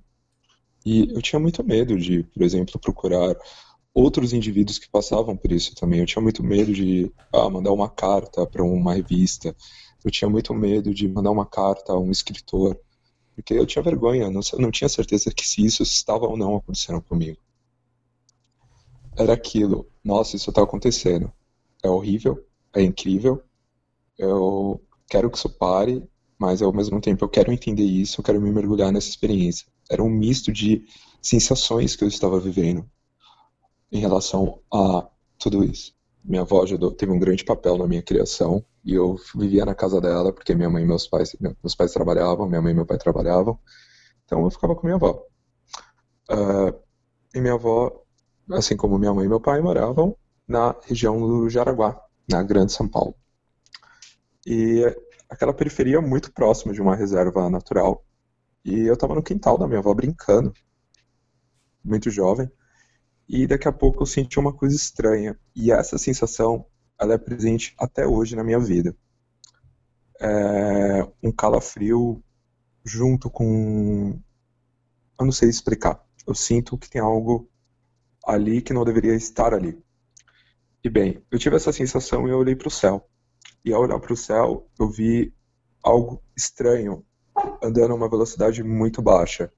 [0.85, 3.35] E eu tinha muito medo de, por exemplo, procurar
[3.95, 6.01] outros indivíduos que passavam por isso também.
[6.01, 9.57] Eu tinha muito medo de ah, mandar uma carta para uma revista.
[10.07, 12.79] Eu tinha muito medo de mandar uma carta a um escritor,
[13.35, 17.03] porque eu tinha vergonha, não, não tinha certeza que se isso estava ou não acontecendo
[17.03, 17.39] comigo
[19.17, 19.89] era aquilo.
[20.05, 21.33] Nossa, isso está acontecendo.
[21.83, 23.43] É horrível, é incrível.
[24.19, 26.07] Eu quero que isso pare,
[26.39, 29.67] mas ao mesmo tempo eu quero entender isso, eu quero me mergulhar nessa experiência.
[29.91, 30.85] Era um misto de
[31.23, 32.89] sensações que eu estava vivendo
[33.91, 35.96] em relação a tudo isso.
[36.27, 40.01] Minha avó ajudou, teve um grande papel na minha criação e eu vivia na casa
[40.01, 42.99] dela porque minha mãe e meus pais, meus pais trabalhavam, minha mãe e meu pai
[42.99, 43.59] trabalhavam,
[44.25, 45.25] então eu ficava com minha avó.
[46.29, 46.75] Uh,
[47.35, 48.07] e minha avó
[48.55, 52.89] assim como minha mãe e meu pai, moravam na região do Jaraguá, na Grande São
[52.89, 53.15] Paulo.
[54.47, 54.85] E
[55.29, 58.05] aquela periferia muito próxima de uma reserva natural.
[58.65, 60.53] E eu estava no quintal da minha avó brincando,
[61.85, 62.51] muito jovem,
[63.29, 65.39] e daqui a pouco eu senti uma coisa estranha.
[65.55, 66.67] E essa sensação,
[66.99, 68.97] ela é presente até hoje na minha vida.
[70.21, 72.23] É um calafrio
[72.85, 74.19] junto com.
[75.19, 76.05] Eu não sei explicar.
[76.27, 77.49] Eu sinto que tem algo
[78.25, 79.79] ali que não deveria estar ali.
[80.83, 83.09] E bem, eu tive essa sensação e eu olhei para o céu.
[83.65, 85.35] E ao olhar para o céu, eu vi
[85.83, 87.05] algo estranho
[87.63, 89.53] andando a uma velocidade muito baixa.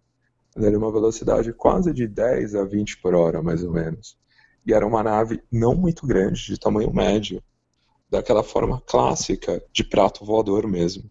[0.59, 4.19] Andando a uma velocidade quase de 10 a 20 por hora, mais ou menos.
[4.67, 7.41] E era uma nave não muito grande, de tamanho médio,
[8.11, 11.09] daquela forma clássica de prato voador mesmo.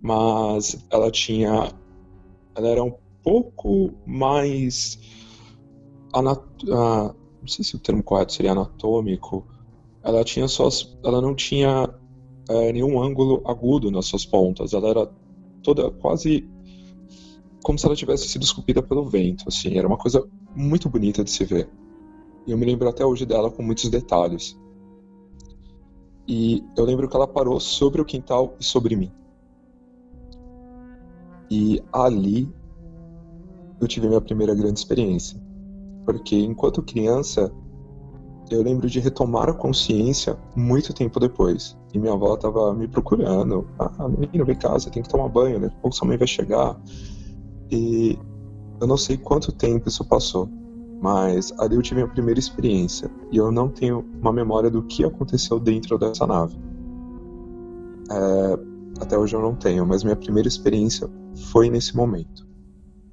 [0.00, 1.70] Mas ela tinha.
[2.56, 4.98] Ela era um pouco mais
[6.14, 9.46] anat ah, não sei se o termo correto seria anatômico,
[10.02, 11.88] ela tinha suas, ela não tinha
[12.48, 15.10] é, nenhum ângulo agudo nas suas pontas, ela era
[15.62, 16.48] toda quase
[17.68, 20.26] como se ela tivesse sido esculpida pelo vento, assim, era uma coisa
[20.56, 21.68] muito bonita de se ver.
[22.46, 24.58] E eu me lembro até hoje dela com muitos detalhes.
[26.26, 29.12] E eu lembro que ela parou sobre o quintal e sobre mim.
[31.50, 32.50] E ali
[33.78, 35.38] eu tive minha primeira grande experiência
[36.06, 37.52] porque enquanto criança
[38.50, 41.76] eu lembro de retomar a consciência muito tempo depois.
[41.92, 43.68] E minha avó tava me procurando.
[43.78, 45.70] Ah, menino, vem você tem que tomar banho, né?
[45.82, 46.80] Ou sua mãe vai chegar.
[47.70, 48.18] E
[48.80, 50.48] eu não sei quanto tempo isso passou,
[51.00, 53.10] mas ali eu tive a primeira experiência.
[53.30, 56.56] E eu não tenho uma memória do que aconteceu dentro dessa nave.
[58.10, 58.58] É,
[59.00, 61.08] até hoje eu não tenho, mas minha primeira experiência
[61.50, 62.46] foi nesse momento.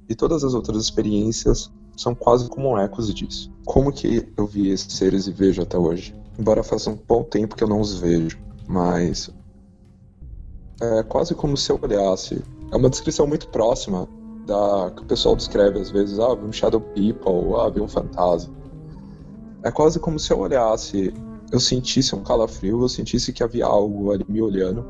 [0.08, 3.52] E todas as outras experiências são quase como ecos disso.
[3.64, 6.14] Como que eu vi esses seres e vejo até hoje?
[6.38, 8.38] Embora faça um bom tempo que eu não os vejo,
[8.68, 9.30] mas
[10.80, 12.42] é quase como se eu olhasse.
[12.70, 14.08] É uma descrição muito próxima
[14.46, 17.88] da que o pessoal descreve às vezes, ah, vi um shadow people, ah, vi um
[17.88, 18.54] fantasma.
[19.62, 21.12] É quase como se eu olhasse,
[21.50, 24.86] eu sentisse um calafrio, eu sentisse que havia algo ali me olhando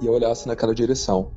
[0.00, 1.30] e eu olhasse naquela direção.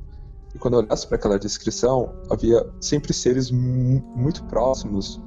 [0.54, 5.20] E quando eu olhasse para aquela descrição, havia sempre seres muito próximos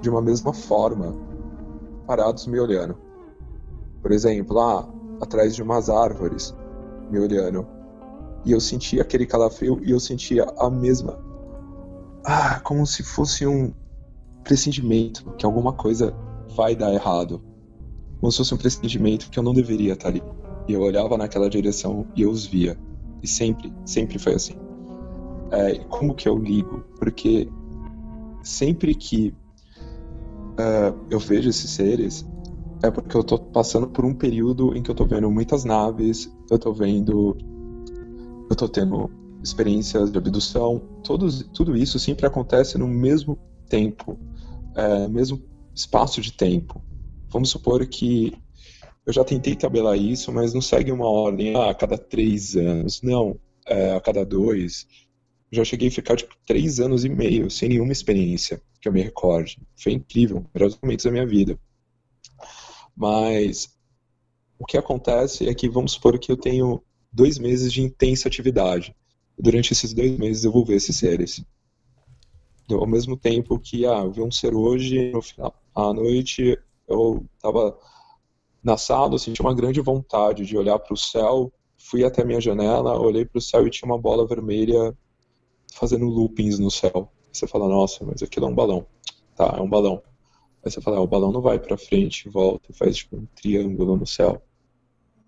[0.00, 1.14] de uma mesma forma,
[2.06, 2.96] parados me olhando.
[4.02, 4.86] Por exemplo, lá
[5.20, 6.54] atrás de umas árvores,
[7.10, 7.66] me olhando.
[8.44, 11.18] E eu sentia aquele calafrio e eu sentia a mesma.
[12.24, 13.72] Ah, como se fosse um
[14.42, 16.14] pressentimento que alguma coisa
[16.54, 17.42] vai dar errado.
[18.20, 20.22] Como se fosse um pressentimento que eu não deveria estar ali.
[20.68, 22.78] E eu olhava naquela direção e eu os via.
[23.22, 24.54] E sempre, sempre foi assim.
[25.50, 26.84] É, como que eu ligo?
[26.98, 27.48] Porque
[28.42, 29.34] sempre que
[30.58, 32.26] uh, eu vejo esses seres,
[32.82, 36.30] é porque eu tô passando por um período em que eu tô vendo muitas naves,
[36.50, 37.36] eu tô vendo.
[38.50, 39.10] Eu tô tendo
[39.42, 44.18] experiências de abdução, todos, tudo isso sempre acontece no mesmo tempo,
[44.74, 45.42] é, mesmo
[45.74, 46.82] espaço de tempo.
[47.28, 48.32] Vamos supor que
[49.06, 53.02] eu já tentei tabelar isso, mas não segue uma ordem ah, a cada três anos,
[53.02, 54.86] não, é, a cada dois.
[55.50, 59.02] já cheguei a ficar tipo três anos e meio sem nenhuma experiência que eu me
[59.02, 59.60] recorde.
[59.76, 61.58] Foi incrível, melhores momentos da minha vida.
[62.96, 63.68] Mas
[64.58, 66.82] o que acontece é que vamos supor que eu tenho
[67.14, 68.94] dois meses de intensa atividade.
[69.38, 71.44] Durante esses dois meses eu vou ver esses seres.
[72.68, 77.24] Ao mesmo tempo que, ah, eu vi um ser hoje, no final, à noite eu
[77.36, 77.78] estava
[78.62, 82.24] na sala, eu senti uma grande vontade de olhar para o céu, fui até a
[82.24, 84.96] minha janela, olhei para o céu e tinha uma bola vermelha
[85.72, 87.12] fazendo loopings no céu.
[87.32, 88.86] Você fala, nossa, mas aquilo é um balão.
[89.36, 90.02] Tá, é um balão.
[90.64, 93.96] Aí você fala, ah, o balão não vai para frente, volta, faz tipo um triângulo
[93.96, 94.42] no céu.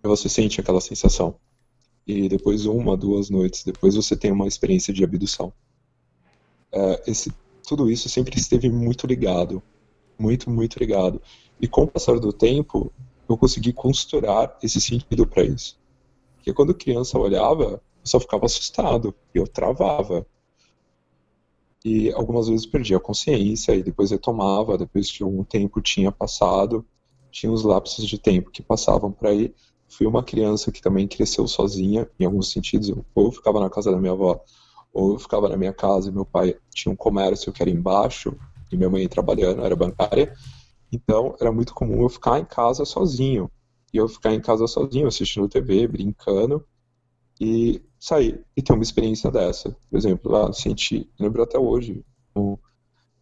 [0.03, 1.38] E você sente aquela sensação.
[2.06, 5.52] E depois uma, duas noites depois você tem uma experiência de abdução.
[6.72, 7.32] É, esse,
[7.66, 9.62] tudo isso sempre esteve muito ligado,
[10.18, 11.20] muito, muito ligado.
[11.60, 12.92] E com o passar do tempo,
[13.28, 15.78] eu consegui costurar esse sentido para isso.
[16.36, 20.24] Porque quando criança olhava, eu só ficava assustado, eu travava
[21.84, 26.84] e algumas vezes perdia a consciência e depois retomava, depois de um tempo tinha passado,
[27.30, 29.54] tinha os lapsos de tempo que passavam para aí.
[29.88, 33.70] Fui uma criança que também cresceu sozinha, em alguns sentidos, eu, ou eu ficava na
[33.70, 34.40] casa da minha avó,
[34.92, 38.37] ou eu ficava na minha casa, e meu pai tinha um comércio que era embaixo,
[38.70, 40.35] e minha mãe trabalhando, era bancária,
[40.92, 43.51] então era muito comum eu ficar em casa sozinho.
[43.92, 46.64] E eu ficar em casa sozinho, assistindo TV, brincando,
[47.40, 49.77] e sair e ter uma experiência dessa.
[49.90, 52.57] Por exemplo, lá senti, lembro até hoje, um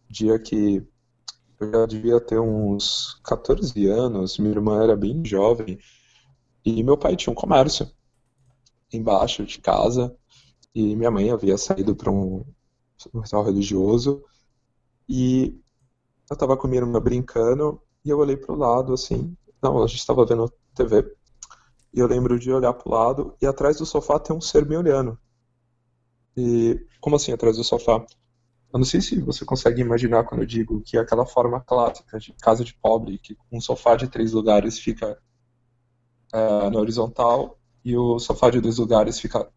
[0.09, 0.83] dia que
[1.59, 5.77] eu já devia ter uns 14 anos, minha irmã era bem jovem,
[6.65, 7.89] e meu pai tinha um comércio
[8.91, 10.15] embaixo de casa,
[10.73, 12.43] e minha mãe havia saído para um,
[13.13, 14.23] um religioso,
[15.07, 15.61] e
[16.29, 19.87] eu estava com minha irmã brincando, e eu olhei para o lado, assim, não, a
[19.87, 21.15] gente estava vendo TV,
[21.93, 23.35] e eu lembro de olhar pro lado.
[23.41, 25.17] E atrás do sofá tem um ser me olhando.
[26.35, 28.05] E como assim atrás do sofá?
[28.73, 32.19] Eu não sei se você consegue imaginar quando eu digo que é aquela forma clássica
[32.19, 35.17] de casa de pobre, que um sofá de três lugares fica
[36.33, 39.49] é, na horizontal e o sofá de dois lugares fica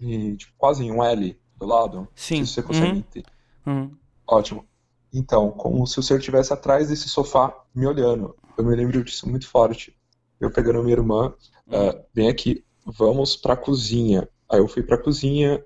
[0.00, 2.08] em, tipo, quase em um L do lado.
[2.14, 2.44] Sim.
[2.44, 2.98] Se você consegue Uhum.
[2.98, 3.26] entender.
[3.66, 3.90] Uhum.
[4.26, 4.64] Ótimo.
[5.12, 8.36] Então, como se o ser estivesse atrás desse sofá me olhando.
[8.58, 9.96] Eu me lembro disso muito forte.
[10.40, 11.32] Eu pegando minha irmã,
[11.70, 14.28] ah, vem aqui, vamos pra cozinha.
[14.50, 15.64] Aí eu fui pra cozinha,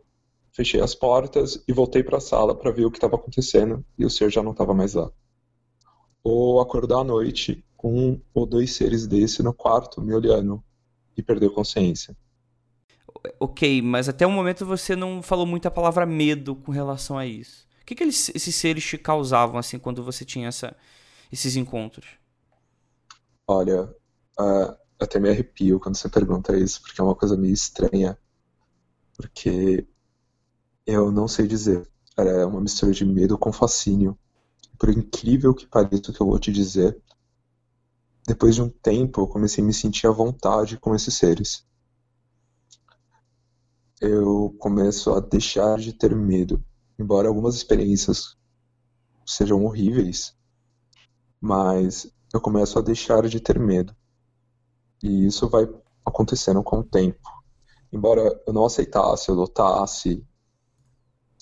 [0.52, 4.10] fechei as portas e voltei pra sala pra ver o que estava acontecendo e o
[4.10, 5.10] ser já não estava mais lá.
[6.22, 10.62] Ou acordar à noite com um ou dois seres desse no quarto me olhando
[11.16, 12.16] e perder a consciência.
[13.38, 17.26] Ok, mas até o momento você não falou muito a palavra medo com relação a
[17.26, 17.66] isso.
[17.82, 20.76] O que, que eles- esses seres te causavam assim quando você tinha essa-
[21.32, 22.06] esses encontros?
[23.46, 23.94] Olha,
[24.38, 28.18] eu até me arrepio quando você pergunta isso, porque é uma coisa meio estranha.
[29.16, 29.86] Porque
[30.86, 31.88] eu não sei dizer.
[32.18, 34.18] Era uma mistura de medo com fascínio.
[34.78, 37.00] Por incrível que pareça o que eu vou te dizer,
[38.26, 41.66] depois de um tempo eu comecei a me sentir à vontade com esses seres.
[44.00, 46.64] Eu começo a deixar de ter medo.
[46.98, 48.36] Embora algumas experiências
[49.26, 50.36] sejam horríveis,
[51.40, 53.94] mas eu começo a deixar de ter medo.
[55.02, 55.68] E isso vai
[56.04, 57.28] acontecendo com o tempo.
[57.92, 60.24] Embora eu não aceitasse, eu lutasse,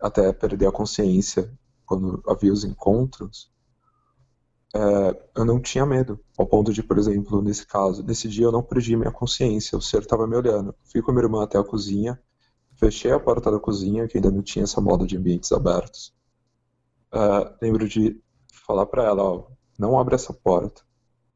[0.00, 1.52] até perder a consciência
[1.84, 3.50] quando havia os encontros,
[4.78, 6.20] é, eu não tinha medo.
[6.38, 9.82] Ao ponto de, por exemplo, nesse caso, nesse dia eu não perdi minha consciência, o
[9.82, 10.72] ser estava me olhando.
[10.84, 12.20] Fui com minha irmã até a cozinha,
[12.76, 16.14] fechei a porta da cozinha, que ainda não tinha essa moda de ambientes abertos.
[17.12, 20.82] É, lembro de falar para ela, ó, não abre essa porta.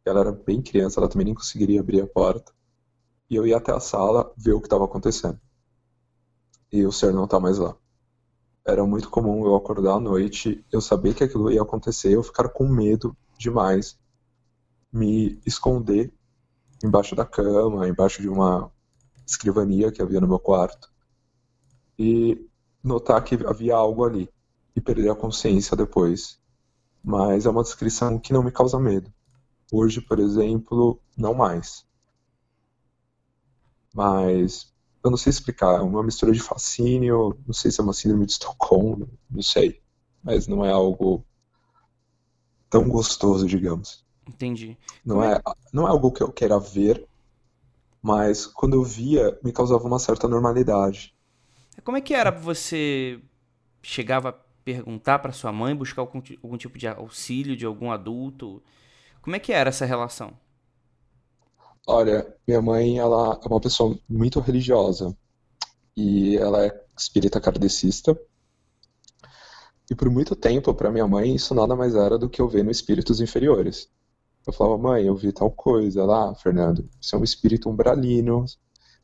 [0.05, 2.52] Ela era bem criança, ela também nem conseguiria abrir a porta.
[3.28, 5.40] E eu ia até a sala ver o que estava acontecendo.
[6.70, 7.76] E o ser não tá mais lá.
[8.64, 12.48] Era muito comum eu acordar à noite, eu saber que aquilo ia acontecer, eu ficar
[12.48, 13.98] com medo demais,
[14.92, 16.12] me esconder
[16.85, 18.70] embaixo da cama, embaixo de uma
[19.26, 20.92] escrivania que havia no meu quarto,
[21.98, 22.48] e
[22.83, 24.28] notar que havia algo ali,
[24.74, 26.40] e perder a consciência depois.
[27.02, 29.12] Mas é uma descrição que não me causa medo.
[29.73, 31.87] Hoje, por exemplo, não mais.
[33.94, 34.73] Mas
[35.04, 38.27] eu não sei explicar, é uma mistura de fascínio, não sei se é uma síndrome
[38.27, 39.83] de Estocolmo, não sei.
[40.23, 41.25] Mas não é algo
[42.73, 44.04] tão gostoso, digamos.
[44.27, 44.77] Entendi.
[45.04, 45.40] Não Como é- é,
[45.73, 47.08] não é algo que eu queira ver,
[48.02, 51.14] mas quando eu via, me causava uma certa normalidade.
[51.85, 53.20] Como é que era você
[53.83, 58.62] chegava a perguntar pra sua mãe, buscar algum, algum tipo de auxílio de algum adulto?
[59.23, 60.37] Como é que era essa relação?
[61.87, 65.16] Olha, minha mãe, ela é uma pessoa muito religiosa
[65.96, 68.18] e ela é espírita kardecista
[69.90, 72.64] e por muito tempo, para minha mãe, isso nada mais era do que eu ver
[72.64, 73.88] no espíritos inferiores.
[74.46, 76.88] Eu falava, mãe, eu vi tal coisa lá, Fernando.
[77.00, 78.44] Isso é um espírito umbralino.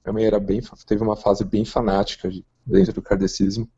[0.05, 2.31] Minha mãe era bem, teve uma fase bem fanática
[2.67, 3.71] dentro do kardecismo.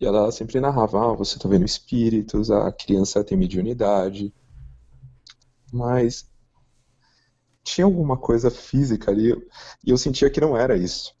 [0.00, 4.32] E ela sempre narrava, ah, você está vendo espíritos, a criança tem mediunidade.
[5.72, 6.30] Mas
[7.62, 9.32] tinha alguma coisa física ali
[9.84, 11.14] e eu sentia que não era isso.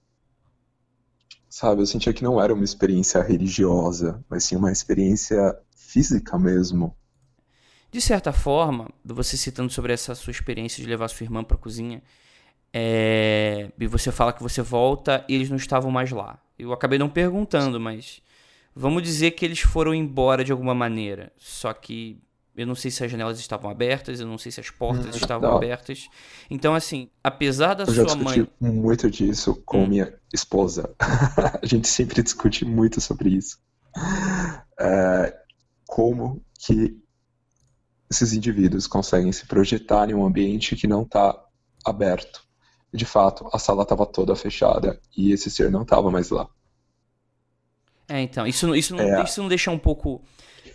[1.50, 6.96] Sabe, eu sentia que não era uma experiência religiosa, mas sim uma experiência física mesmo.
[7.90, 11.60] De certa forma, você citando sobre essa sua experiência de levar sua irmã para a
[11.60, 12.00] cozinha,
[12.72, 13.72] é...
[13.76, 16.40] e você fala que você volta e eles não estavam mais lá.
[16.56, 18.22] Eu acabei não perguntando, mas
[18.72, 21.32] vamos dizer que eles foram embora de alguma maneira.
[21.36, 22.16] Só que
[22.60, 25.18] eu não sei se as janelas estavam abertas, eu não sei se as portas hum,
[25.18, 26.08] estavam abertas.
[26.50, 28.48] Então, assim, apesar da eu sua já mãe.
[28.60, 29.86] muito disso com hum.
[29.86, 30.94] minha esposa.
[31.00, 33.58] a gente sempre discute muito sobre isso.
[34.78, 35.36] É,
[35.86, 36.96] como que
[38.10, 41.34] esses indivíduos conseguem se projetar em um ambiente que não está
[41.84, 42.42] aberto.
[42.92, 46.48] De fato, a sala estava toda fechada e esse ser não estava mais lá.
[48.08, 49.22] É, então, isso, isso, não, é.
[49.22, 50.20] isso não deixa um pouco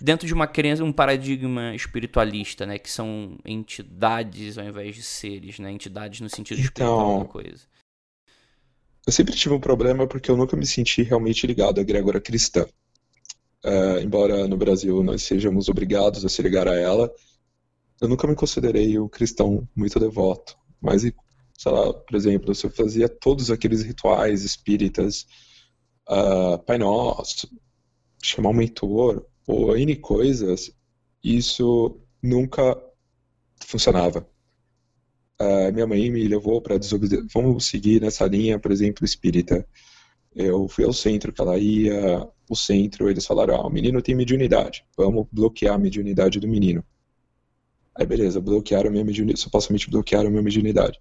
[0.06, 2.78] dentro de uma crença, um paradigma espiritualista, né?
[2.78, 5.72] Que são entidades ao invés de seres, né?
[5.72, 7.64] Entidades no sentido então, espiritual da coisa.
[9.08, 12.68] Eu sempre tive um problema porque eu nunca me senti realmente ligado à egrégora cristã.
[13.66, 17.12] Uh, embora no Brasil nós sejamos obrigados a se ligar a ela,
[18.00, 20.56] eu nunca me considerei um cristão muito devoto.
[20.80, 25.26] Mas, sei lá, por exemplo, se eu fazia todos aqueles rituais espíritas,
[26.08, 27.50] uh, Pai Nosso,
[28.22, 30.72] chamar um mentor, ou N coisas,
[31.24, 32.76] isso nunca
[33.66, 34.28] funcionava.
[35.40, 37.26] Uh, minha mãe me levou para desobedecer.
[37.34, 39.68] Vamos seguir nessa linha, por exemplo, espírita.
[40.34, 44.16] Eu fui ao centro que ela ia, o centro, eles falaram: ah, o menino tem
[44.16, 46.84] mediunidade, vamos bloquear a mediunidade do menino.
[47.96, 51.00] Aí, beleza, bloquearam a minha mediunidade, supostamente bloquearam a minha mediunidade.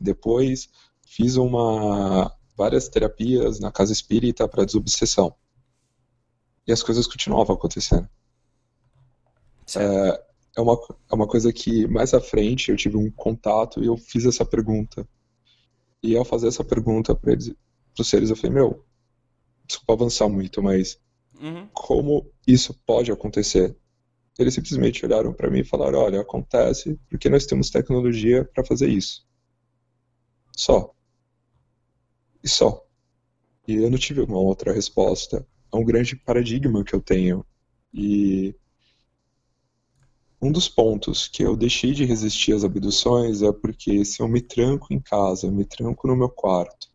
[0.00, 0.68] Depois,
[1.06, 5.34] fiz uma várias terapias na casa espírita para desobsessão
[6.66, 8.08] e as coisas continuavam acontecendo.
[9.76, 10.24] É,
[10.56, 10.78] é, uma,
[11.10, 14.44] é uma coisa que mais à frente eu tive um contato e eu fiz essa
[14.44, 15.06] pergunta.
[16.02, 17.36] E ao fazer essa pergunta para
[17.98, 18.84] os seres, eu falei: Meu,
[19.66, 20.98] desculpa avançar muito, mas
[21.40, 21.68] uhum.
[21.72, 23.76] como isso pode acontecer?
[24.38, 28.88] Eles simplesmente olharam para mim e falaram: Olha, acontece porque nós temos tecnologia para fazer
[28.88, 29.26] isso.
[30.56, 30.94] Só.
[32.42, 32.84] E só.
[33.68, 37.44] E eu não tive uma outra resposta é um grande paradigma que eu tenho.
[37.92, 38.54] E
[40.40, 44.40] um dos pontos que eu deixei de resistir às abduções é porque se eu me
[44.40, 46.88] tranco em casa, eu me tranco no meu quarto,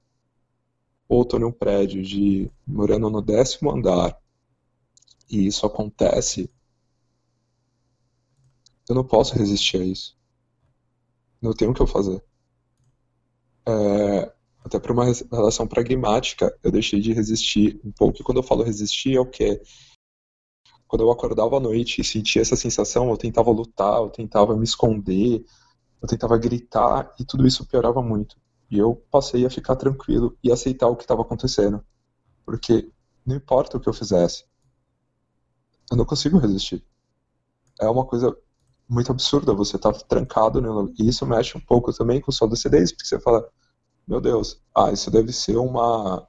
[1.07, 4.19] ou estou num prédio de morando no décimo andar,
[5.29, 6.49] e isso acontece,
[8.89, 10.17] eu não posso resistir a isso.
[11.41, 12.23] Não tenho o que eu fazer.
[13.67, 14.34] É,
[14.65, 18.19] até por uma relação pragmática, eu deixei de resistir um pouco.
[18.19, 19.61] E quando eu falo resistir, é o quê?
[20.87, 24.63] Quando eu acordava à noite e sentia essa sensação, eu tentava lutar, eu tentava me
[24.63, 25.45] esconder,
[26.01, 28.37] eu tentava gritar, e tudo isso piorava muito.
[28.71, 31.85] E eu passei a ficar tranquilo e aceitar o que estava acontecendo.
[32.43, 32.89] Porque
[33.23, 34.45] não importa o que eu fizesse,
[35.91, 36.83] eu não consigo resistir.
[37.79, 38.35] É uma coisa
[38.89, 40.69] muito absurda você estar tá trancado, né?
[40.97, 43.47] e isso mexe um pouco também com sua lucidez, porque você fala,
[44.07, 46.27] meu Deus, ah, isso deve ser uma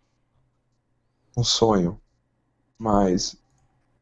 [1.36, 2.00] um sonho.
[2.78, 3.36] Mas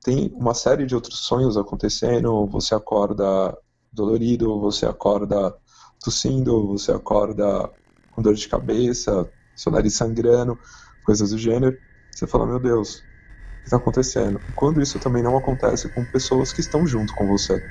[0.05, 3.57] tem uma série de outros sonhos acontecendo, você acorda
[3.93, 5.57] dolorido, você acorda
[6.05, 7.73] tossindo, você acorda
[8.11, 10.61] com dor de cabeça, seu nariz sangrando,
[11.05, 11.79] coisas do gênero.
[12.13, 13.05] Você fala, meu Deus, o
[13.63, 14.45] que está acontecendo?
[14.55, 17.65] Quando isso também não acontece com pessoas que estão junto com você.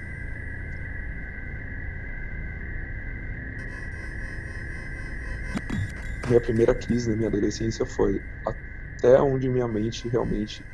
[6.26, 10.66] Minha primeira crise na minha adolescência foi até onde minha mente realmente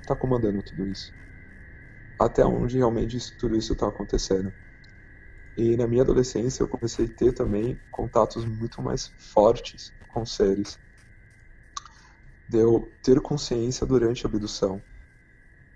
[0.00, 1.12] está comandando tudo isso.
[2.18, 4.54] Até onde realmente isso, tudo isso está acontecendo.
[5.56, 10.78] E na minha adolescência eu comecei a ter também contatos muito mais fortes com seres.
[12.48, 14.82] De eu ter consciência durante a abdução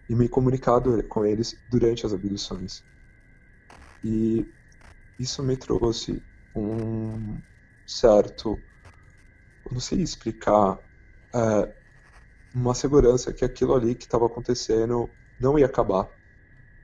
[0.08, 2.82] e me comunicar com eles durante as abduções.
[4.02, 4.46] E
[5.18, 6.22] isso me trouxe
[6.54, 7.40] um
[7.86, 8.62] certo
[9.72, 10.78] não sei explicar,
[11.34, 11.74] é,
[12.54, 16.10] uma segurança que aquilo ali que estava acontecendo não ia acabar,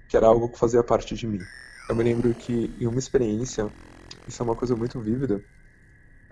[0.09, 1.49] que era algo que fazia parte de mim.
[1.89, 3.73] Eu me lembro que em uma experiência,
[4.27, 5.45] isso é uma coisa muito vívida,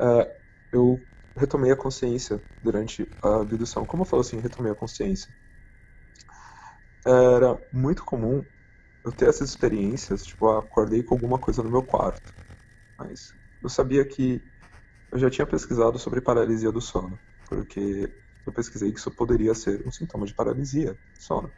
[0.00, 0.36] é,
[0.72, 3.86] eu retomei a consciência durante a abdução.
[3.86, 5.34] Como eu falo assim, retomei a consciência?
[7.06, 8.44] era muito comum
[9.04, 12.34] eu ter essas experiências, tipo, acordei com alguma coisa no meu quarto.
[12.98, 14.44] Mas eu sabia que
[15.12, 18.12] eu já tinha pesquisado sobre paralisia do sono, porque
[18.46, 21.52] eu pesquisei que isso poderia ser um sintoma de paralisia sono.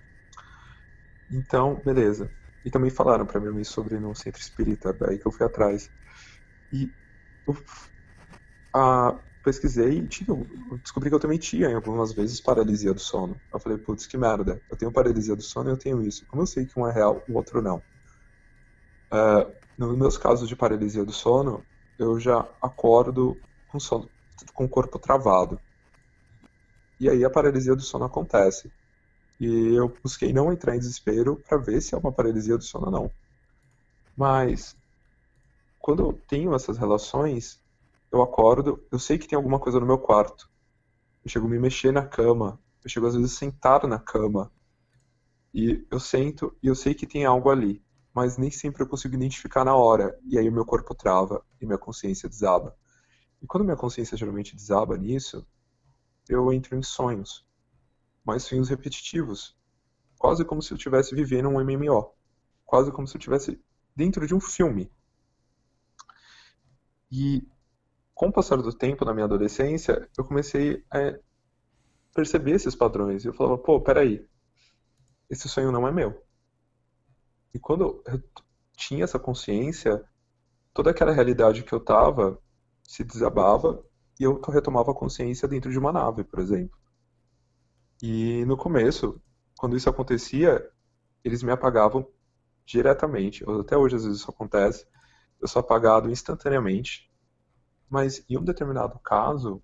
[1.31, 2.31] Então, beleza.
[2.65, 5.91] E também falaram para mim sobre no centro espírita, daí que eu fui atrás.
[6.73, 6.93] E
[7.47, 7.55] eu
[9.43, 13.41] pesquisei e eu descobri que eu também tinha algumas vezes paralisia do sono.
[13.53, 14.61] Eu falei, putz, que merda.
[14.71, 16.27] Eu tenho paralisia do sono e eu tenho isso.
[16.27, 17.85] Como eu sei que um é real, o outro não?
[19.13, 21.67] Uh, nos meus casos de paralisia do sono,
[21.99, 23.37] eu já acordo
[23.69, 24.09] com, sono,
[24.53, 25.59] com o corpo travado.
[26.99, 28.73] E aí a paralisia do sono acontece.
[29.41, 32.87] E eu busquei não entrar em desespero para ver se é uma paralisia do sono
[32.87, 33.11] ou não.
[34.17, 34.77] Mas
[35.79, 37.61] quando eu tenho essas relações,
[38.11, 40.49] eu acordo, eu sei que tem alguma coisa no meu quarto.
[41.25, 44.51] Eu chego a me mexer na cama, eu chego às vezes a sentar na cama.
[45.53, 47.84] E eu sento e eu sei que tem algo ali,
[48.15, 50.17] mas nem sempre eu consigo identificar na hora.
[50.25, 52.77] E aí o meu corpo trava e minha consciência desaba.
[53.43, 55.45] E quando minha consciência geralmente desaba nisso,
[56.29, 57.45] eu entro em sonhos.
[58.25, 59.57] Mas sonhos repetitivos.
[60.17, 62.15] Quase como se eu estivesse vivendo um MMO.
[62.65, 63.61] Quase como se eu estivesse
[63.97, 64.91] dentro de um filme.
[67.11, 67.47] E
[68.15, 71.19] com o passar do tempo, na minha adolescência, eu comecei a
[72.15, 73.25] perceber esses padrões.
[73.25, 74.25] E eu falava, pô, peraí,
[75.29, 76.25] esse sonho não é meu.
[77.55, 78.23] E quando eu
[78.77, 80.05] tinha essa consciência,
[80.75, 82.39] toda aquela realidade que eu tava
[82.83, 83.83] se desabava
[84.21, 86.77] e eu retomava a consciência dentro de uma nave, por exemplo.
[88.03, 89.21] E no começo,
[89.57, 90.69] quando isso acontecia,
[91.25, 92.07] eles me apagavam
[92.67, 93.45] diretamente.
[93.61, 94.87] Até hoje, às vezes, isso acontece.
[95.41, 97.11] Eu sou apagado instantaneamente
[97.95, 99.63] mas em um determinado caso,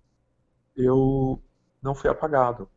[0.75, 1.43] eu
[1.81, 2.69] não fui apagado.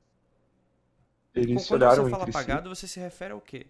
[1.32, 2.80] Eles Quando olharam você fala apagado, si.
[2.80, 3.66] você se refere ao quê?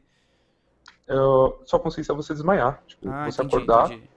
[1.07, 2.83] Eu, sua consciência é você desmaiar.
[2.87, 3.93] Tipo, ah, você entendi, acordar.
[3.93, 4.09] Entendi.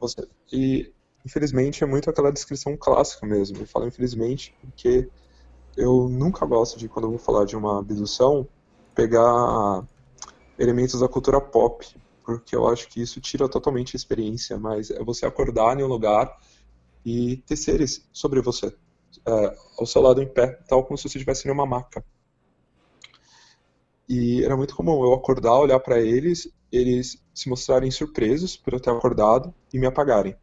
[0.00, 0.92] Você, e,
[1.24, 3.58] infelizmente, é muito aquela descrição clássica mesmo.
[3.58, 5.08] Eu falo infelizmente porque
[5.76, 8.48] eu nunca gosto de, quando eu vou falar de uma abdução,
[8.94, 9.84] pegar
[10.58, 11.86] elementos da cultura pop.
[12.24, 14.58] Porque eu acho que isso tira totalmente a experiência.
[14.58, 16.38] Mas é você acordar em um lugar
[17.04, 21.18] e ter seres sobre você, uh, ao seu lado em pé, tal como se você
[21.18, 22.04] estivesse em uma maca.
[24.10, 28.80] E era muito comum eu acordar, olhar para eles, eles se mostrarem surpresos por eu
[28.80, 30.36] ter acordado e me apagarem.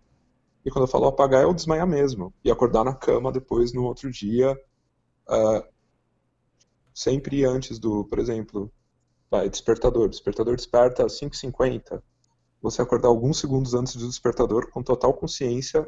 [0.65, 2.33] E quando eu falo apagar, é eu desmaiar mesmo.
[2.45, 4.53] E acordar na cama depois, no outro dia,
[5.29, 5.67] uh,
[6.93, 8.71] sempre antes do, por exemplo,
[9.29, 10.07] vai, despertador.
[10.07, 12.01] Despertador desperta às 5h50.
[12.61, 15.85] Você acordar alguns segundos antes do despertador com total consciência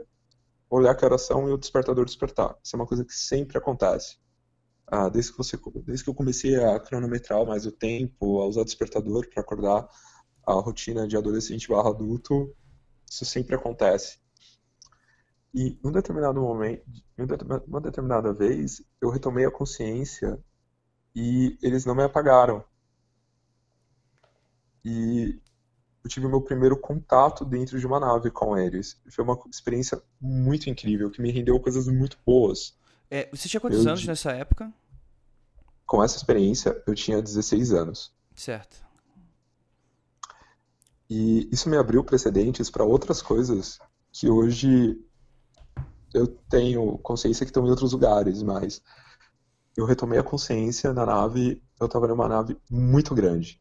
[0.70, 2.58] olhar que horas e o despertador despertar.
[2.62, 4.18] Isso é uma coisa que sempre acontece.
[4.92, 8.64] Ah, desde, que você, desde que eu comecei a cronometrar mais o tempo, a usar
[8.64, 9.88] despertador para acordar
[10.46, 12.56] a rotina de adolescente barra adulto,
[13.10, 14.18] isso sempre acontece.
[15.54, 16.84] E em um determinado momento,
[17.68, 20.40] uma determinada vez, eu retomei a consciência
[21.16, 22.64] e eles não me apagaram.
[24.84, 25.40] E
[26.04, 29.00] eu tive meu primeiro contato dentro de uma nave com eles.
[29.12, 32.78] Foi uma experiência muito incrível, que me rendeu coisas muito boas.
[33.10, 34.72] É, você tinha quantos eu, anos nessa época?
[35.86, 38.14] Com essa experiência, eu tinha 16 anos.
[38.36, 38.86] Certo.
[41.10, 43.80] E isso me abriu precedentes para outras coisas
[44.12, 45.00] que hoje
[46.14, 48.82] eu tenho consciência que estão em outros lugares, mas
[49.76, 53.60] eu retomei a consciência na nave, eu estava numa nave muito grande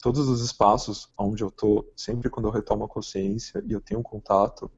[0.00, 4.00] todos os espaços onde eu tô, sempre quando eu retomo a consciência e eu tenho
[4.00, 4.70] um contato,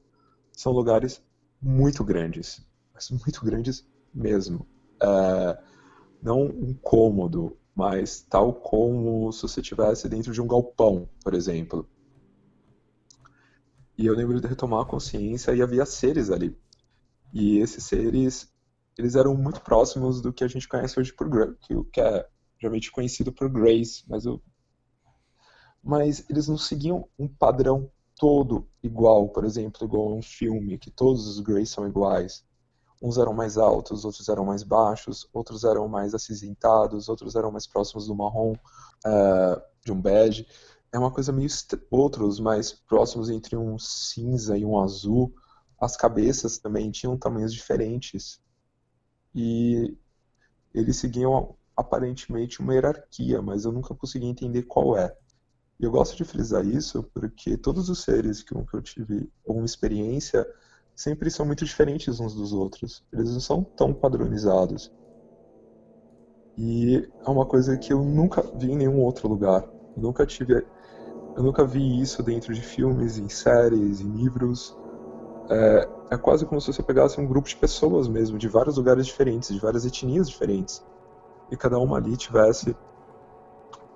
[0.51, 1.23] são lugares
[1.61, 2.65] muito grandes,
[3.09, 4.67] muito grandes mesmo.
[5.01, 5.57] É,
[6.21, 11.89] não um cômodo, mas tal como se você estivesse dentro de um galpão, por exemplo.
[13.97, 16.57] E eu lembro de retomar a consciência e havia seres ali.
[17.33, 18.51] E esses seres,
[18.97, 21.29] eles eram muito próximos do que a gente conhece hoje por
[21.91, 22.27] que é
[22.59, 24.25] geralmente conhecido por Grace, mas
[25.83, 31.27] mas eles não seguiam um padrão todo igual, por exemplo, igual um filme, que todos
[31.27, 32.45] os Greys são iguais.
[33.01, 37.65] Uns eram mais altos, outros eram mais baixos, outros eram mais acinzentados, outros eram mais
[37.65, 40.45] próximos do marrom, uh, de um bege.
[40.93, 41.49] É uma coisa meio.
[41.89, 45.33] Outros mais próximos entre um cinza e um azul.
[45.79, 48.39] As cabeças também tinham tamanhos diferentes.
[49.33, 49.97] E
[50.73, 55.15] eles seguiam aparentemente uma hierarquia, mas eu nunca consegui entender qual é.
[55.79, 60.45] E eu gosto de frisar isso porque todos os seres que eu tive alguma experiência
[61.01, 63.03] sempre são muito diferentes uns dos outros.
[63.11, 64.91] Eles não são tão padronizados.
[66.55, 69.63] E é uma coisa que eu nunca vi em nenhum outro lugar.
[69.95, 70.65] Eu nunca tive.
[71.35, 74.77] Eu nunca vi isso dentro de filmes, em séries, em livros.
[75.49, 79.07] É, é quase como se você pegasse um grupo de pessoas mesmo, de vários lugares
[79.07, 80.85] diferentes, de várias etnias diferentes.
[81.49, 82.75] E cada uma ali tivesse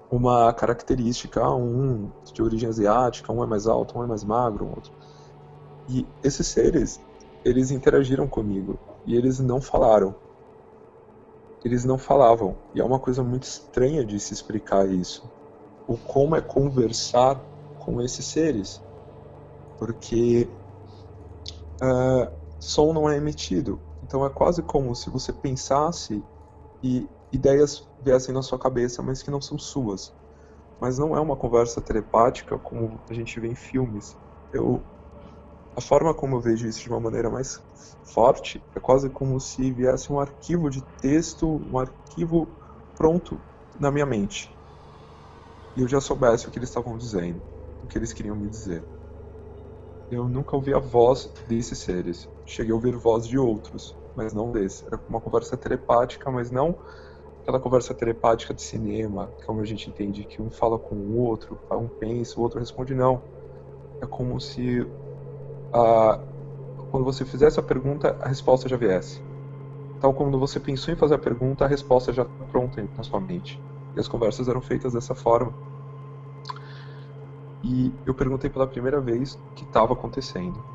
[0.09, 4.69] uma característica, um de origem asiática, um é mais alto, um é mais magro, um
[4.69, 4.91] outro.
[5.87, 6.99] E esses seres,
[7.43, 10.15] eles interagiram comigo e eles não falaram.
[11.63, 12.55] Eles não falavam.
[12.73, 15.29] E é uma coisa muito estranha de se explicar isso.
[15.87, 17.39] O como é conversar
[17.79, 18.81] com esses seres.
[19.77, 20.47] Porque
[21.81, 23.79] uh, som não é emitido.
[24.03, 26.23] Então é quase como se você pensasse
[26.83, 30.13] e ideias viessem na sua cabeça, mas que não são suas.
[30.79, 34.15] Mas não é uma conversa telepática como a gente vê em filmes.
[34.53, 34.81] Eu,
[35.75, 37.59] a forma como eu vejo isso de uma maneira mais
[38.05, 42.47] forte é quase como se viesse um arquivo de texto, um arquivo
[42.95, 43.37] pronto
[43.79, 44.49] na minha mente.
[45.75, 47.41] E eu já soubesse o que eles estavam dizendo,
[47.83, 48.83] o que eles queriam me dizer.
[50.09, 52.29] Eu nunca ouvi a voz desses seres.
[52.45, 54.85] Cheguei a ouvir voz de outros, mas não desse.
[54.85, 56.79] Era uma conversa telepática, mas não
[57.45, 61.59] aquela conversa telepática de cinema, como a gente entende que um fala com o outro,
[61.71, 63.21] um pensa, o outro responde não.
[64.01, 64.83] É como se
[65.75, 66.19] a,
[66.91, 69.25] quando você fizesse a pergunta, a resposta já viesse.
[69.99, 73.21] Tal quando você pensou em fazer a pergunta, a resposta já está pronta na sua
[73.21, 73.63] mente.
[73.95, 75.57] E as conversas eram feitas dessa forma.
[77.61, 80.65] E eu perguntei pela primeira vez o que estava acontecendo.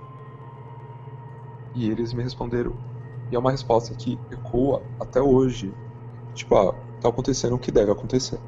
[1.75, 2.81] E eles me responderam.
[3.31, 5.79] E é uma resposta que ecoa até hoje
[6.35, 8.41] Tipo, ah, tá acontecendo o que deve acontecer.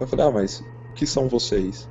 [0.00, 1.90] Eu falei, ah, mas o que são vocês?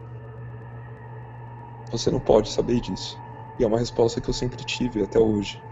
[1.91, 3.21] Você não pode saber disso.
[3.57, 5.65] E é uma resposta que eu sempre tive até hoje.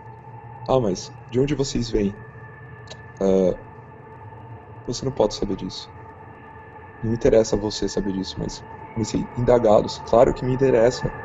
[0.68, 2.22] Ah, mas de onde vocês vêm?
[3.22, 3.68] Uh,
[4.88, 5.94] você não pode saber disso.
[7.02, 8.64] Não interessa você saber disso, mas
[8.94, 9.98] comecei indagá-los.
[10.00, 11.16] Claro que me interessa.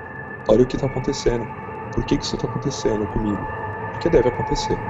[0.48, 1.50] Olha o que está acontecendo.
[1.92, 3.52] Por que, que isso está acontecendo comigo?
[3.92, 4.86] Porque deve acontecer.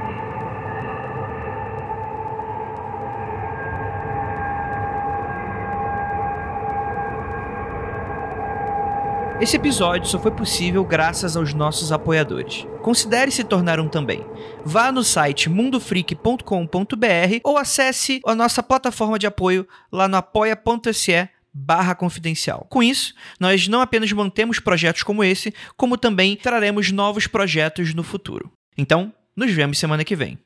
[9.42, 12.64] Esse episódio só foi possível graças aos nossos apoiadores.
[12.80, 14.24] Considere se tornar um também.
[14.64, 21.92] Vá no site mundofreak.com.br ou acesse a nossa plataforma de apoio lá no apoia.se barra
[21.92, 22.68] confidencial.
[22.70, 28.04] Com isso, nós não apenas mantemos projetos como esse, como também traremos novos projetos no
[28.04, 28.48] futuro.
[28.78, 30.38] Então, nos vemos semana que vem.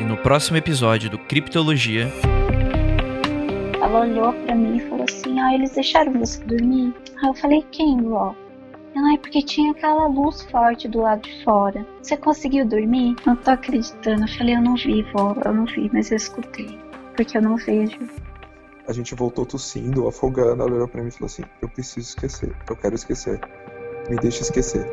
[0.00, 2.10] E no próximo episódio do Criptologia.
[3.92, 6.94] Ela olhou para mim e falou assim: Ah, eles deixaram você dormir?
[7.22, 8.34] Aí eu falei: Quem, vó?
[9.14, 11.86] É porque tinha aquela luz forte do lado de fora.
[12.02, 13.14] Você conseguiu dormir?
[13.26, 14.22] Não tô acreditando.
[14.22, 16.78] Eu falei: Eu não vi, vó, eu não vi, mas eu escutei.
[17.14, 17.98] Porque eu não vejo.
[18.88, 20.62] A gente voltou tossindo, afogando.
[20.62, 22.56] Ela olhou pra mim e falou assim: Eu preciso esquecer.
[22.70, 23.38] Eu quero esquecer.
[24.08, 24.88] Me deixa esquecer.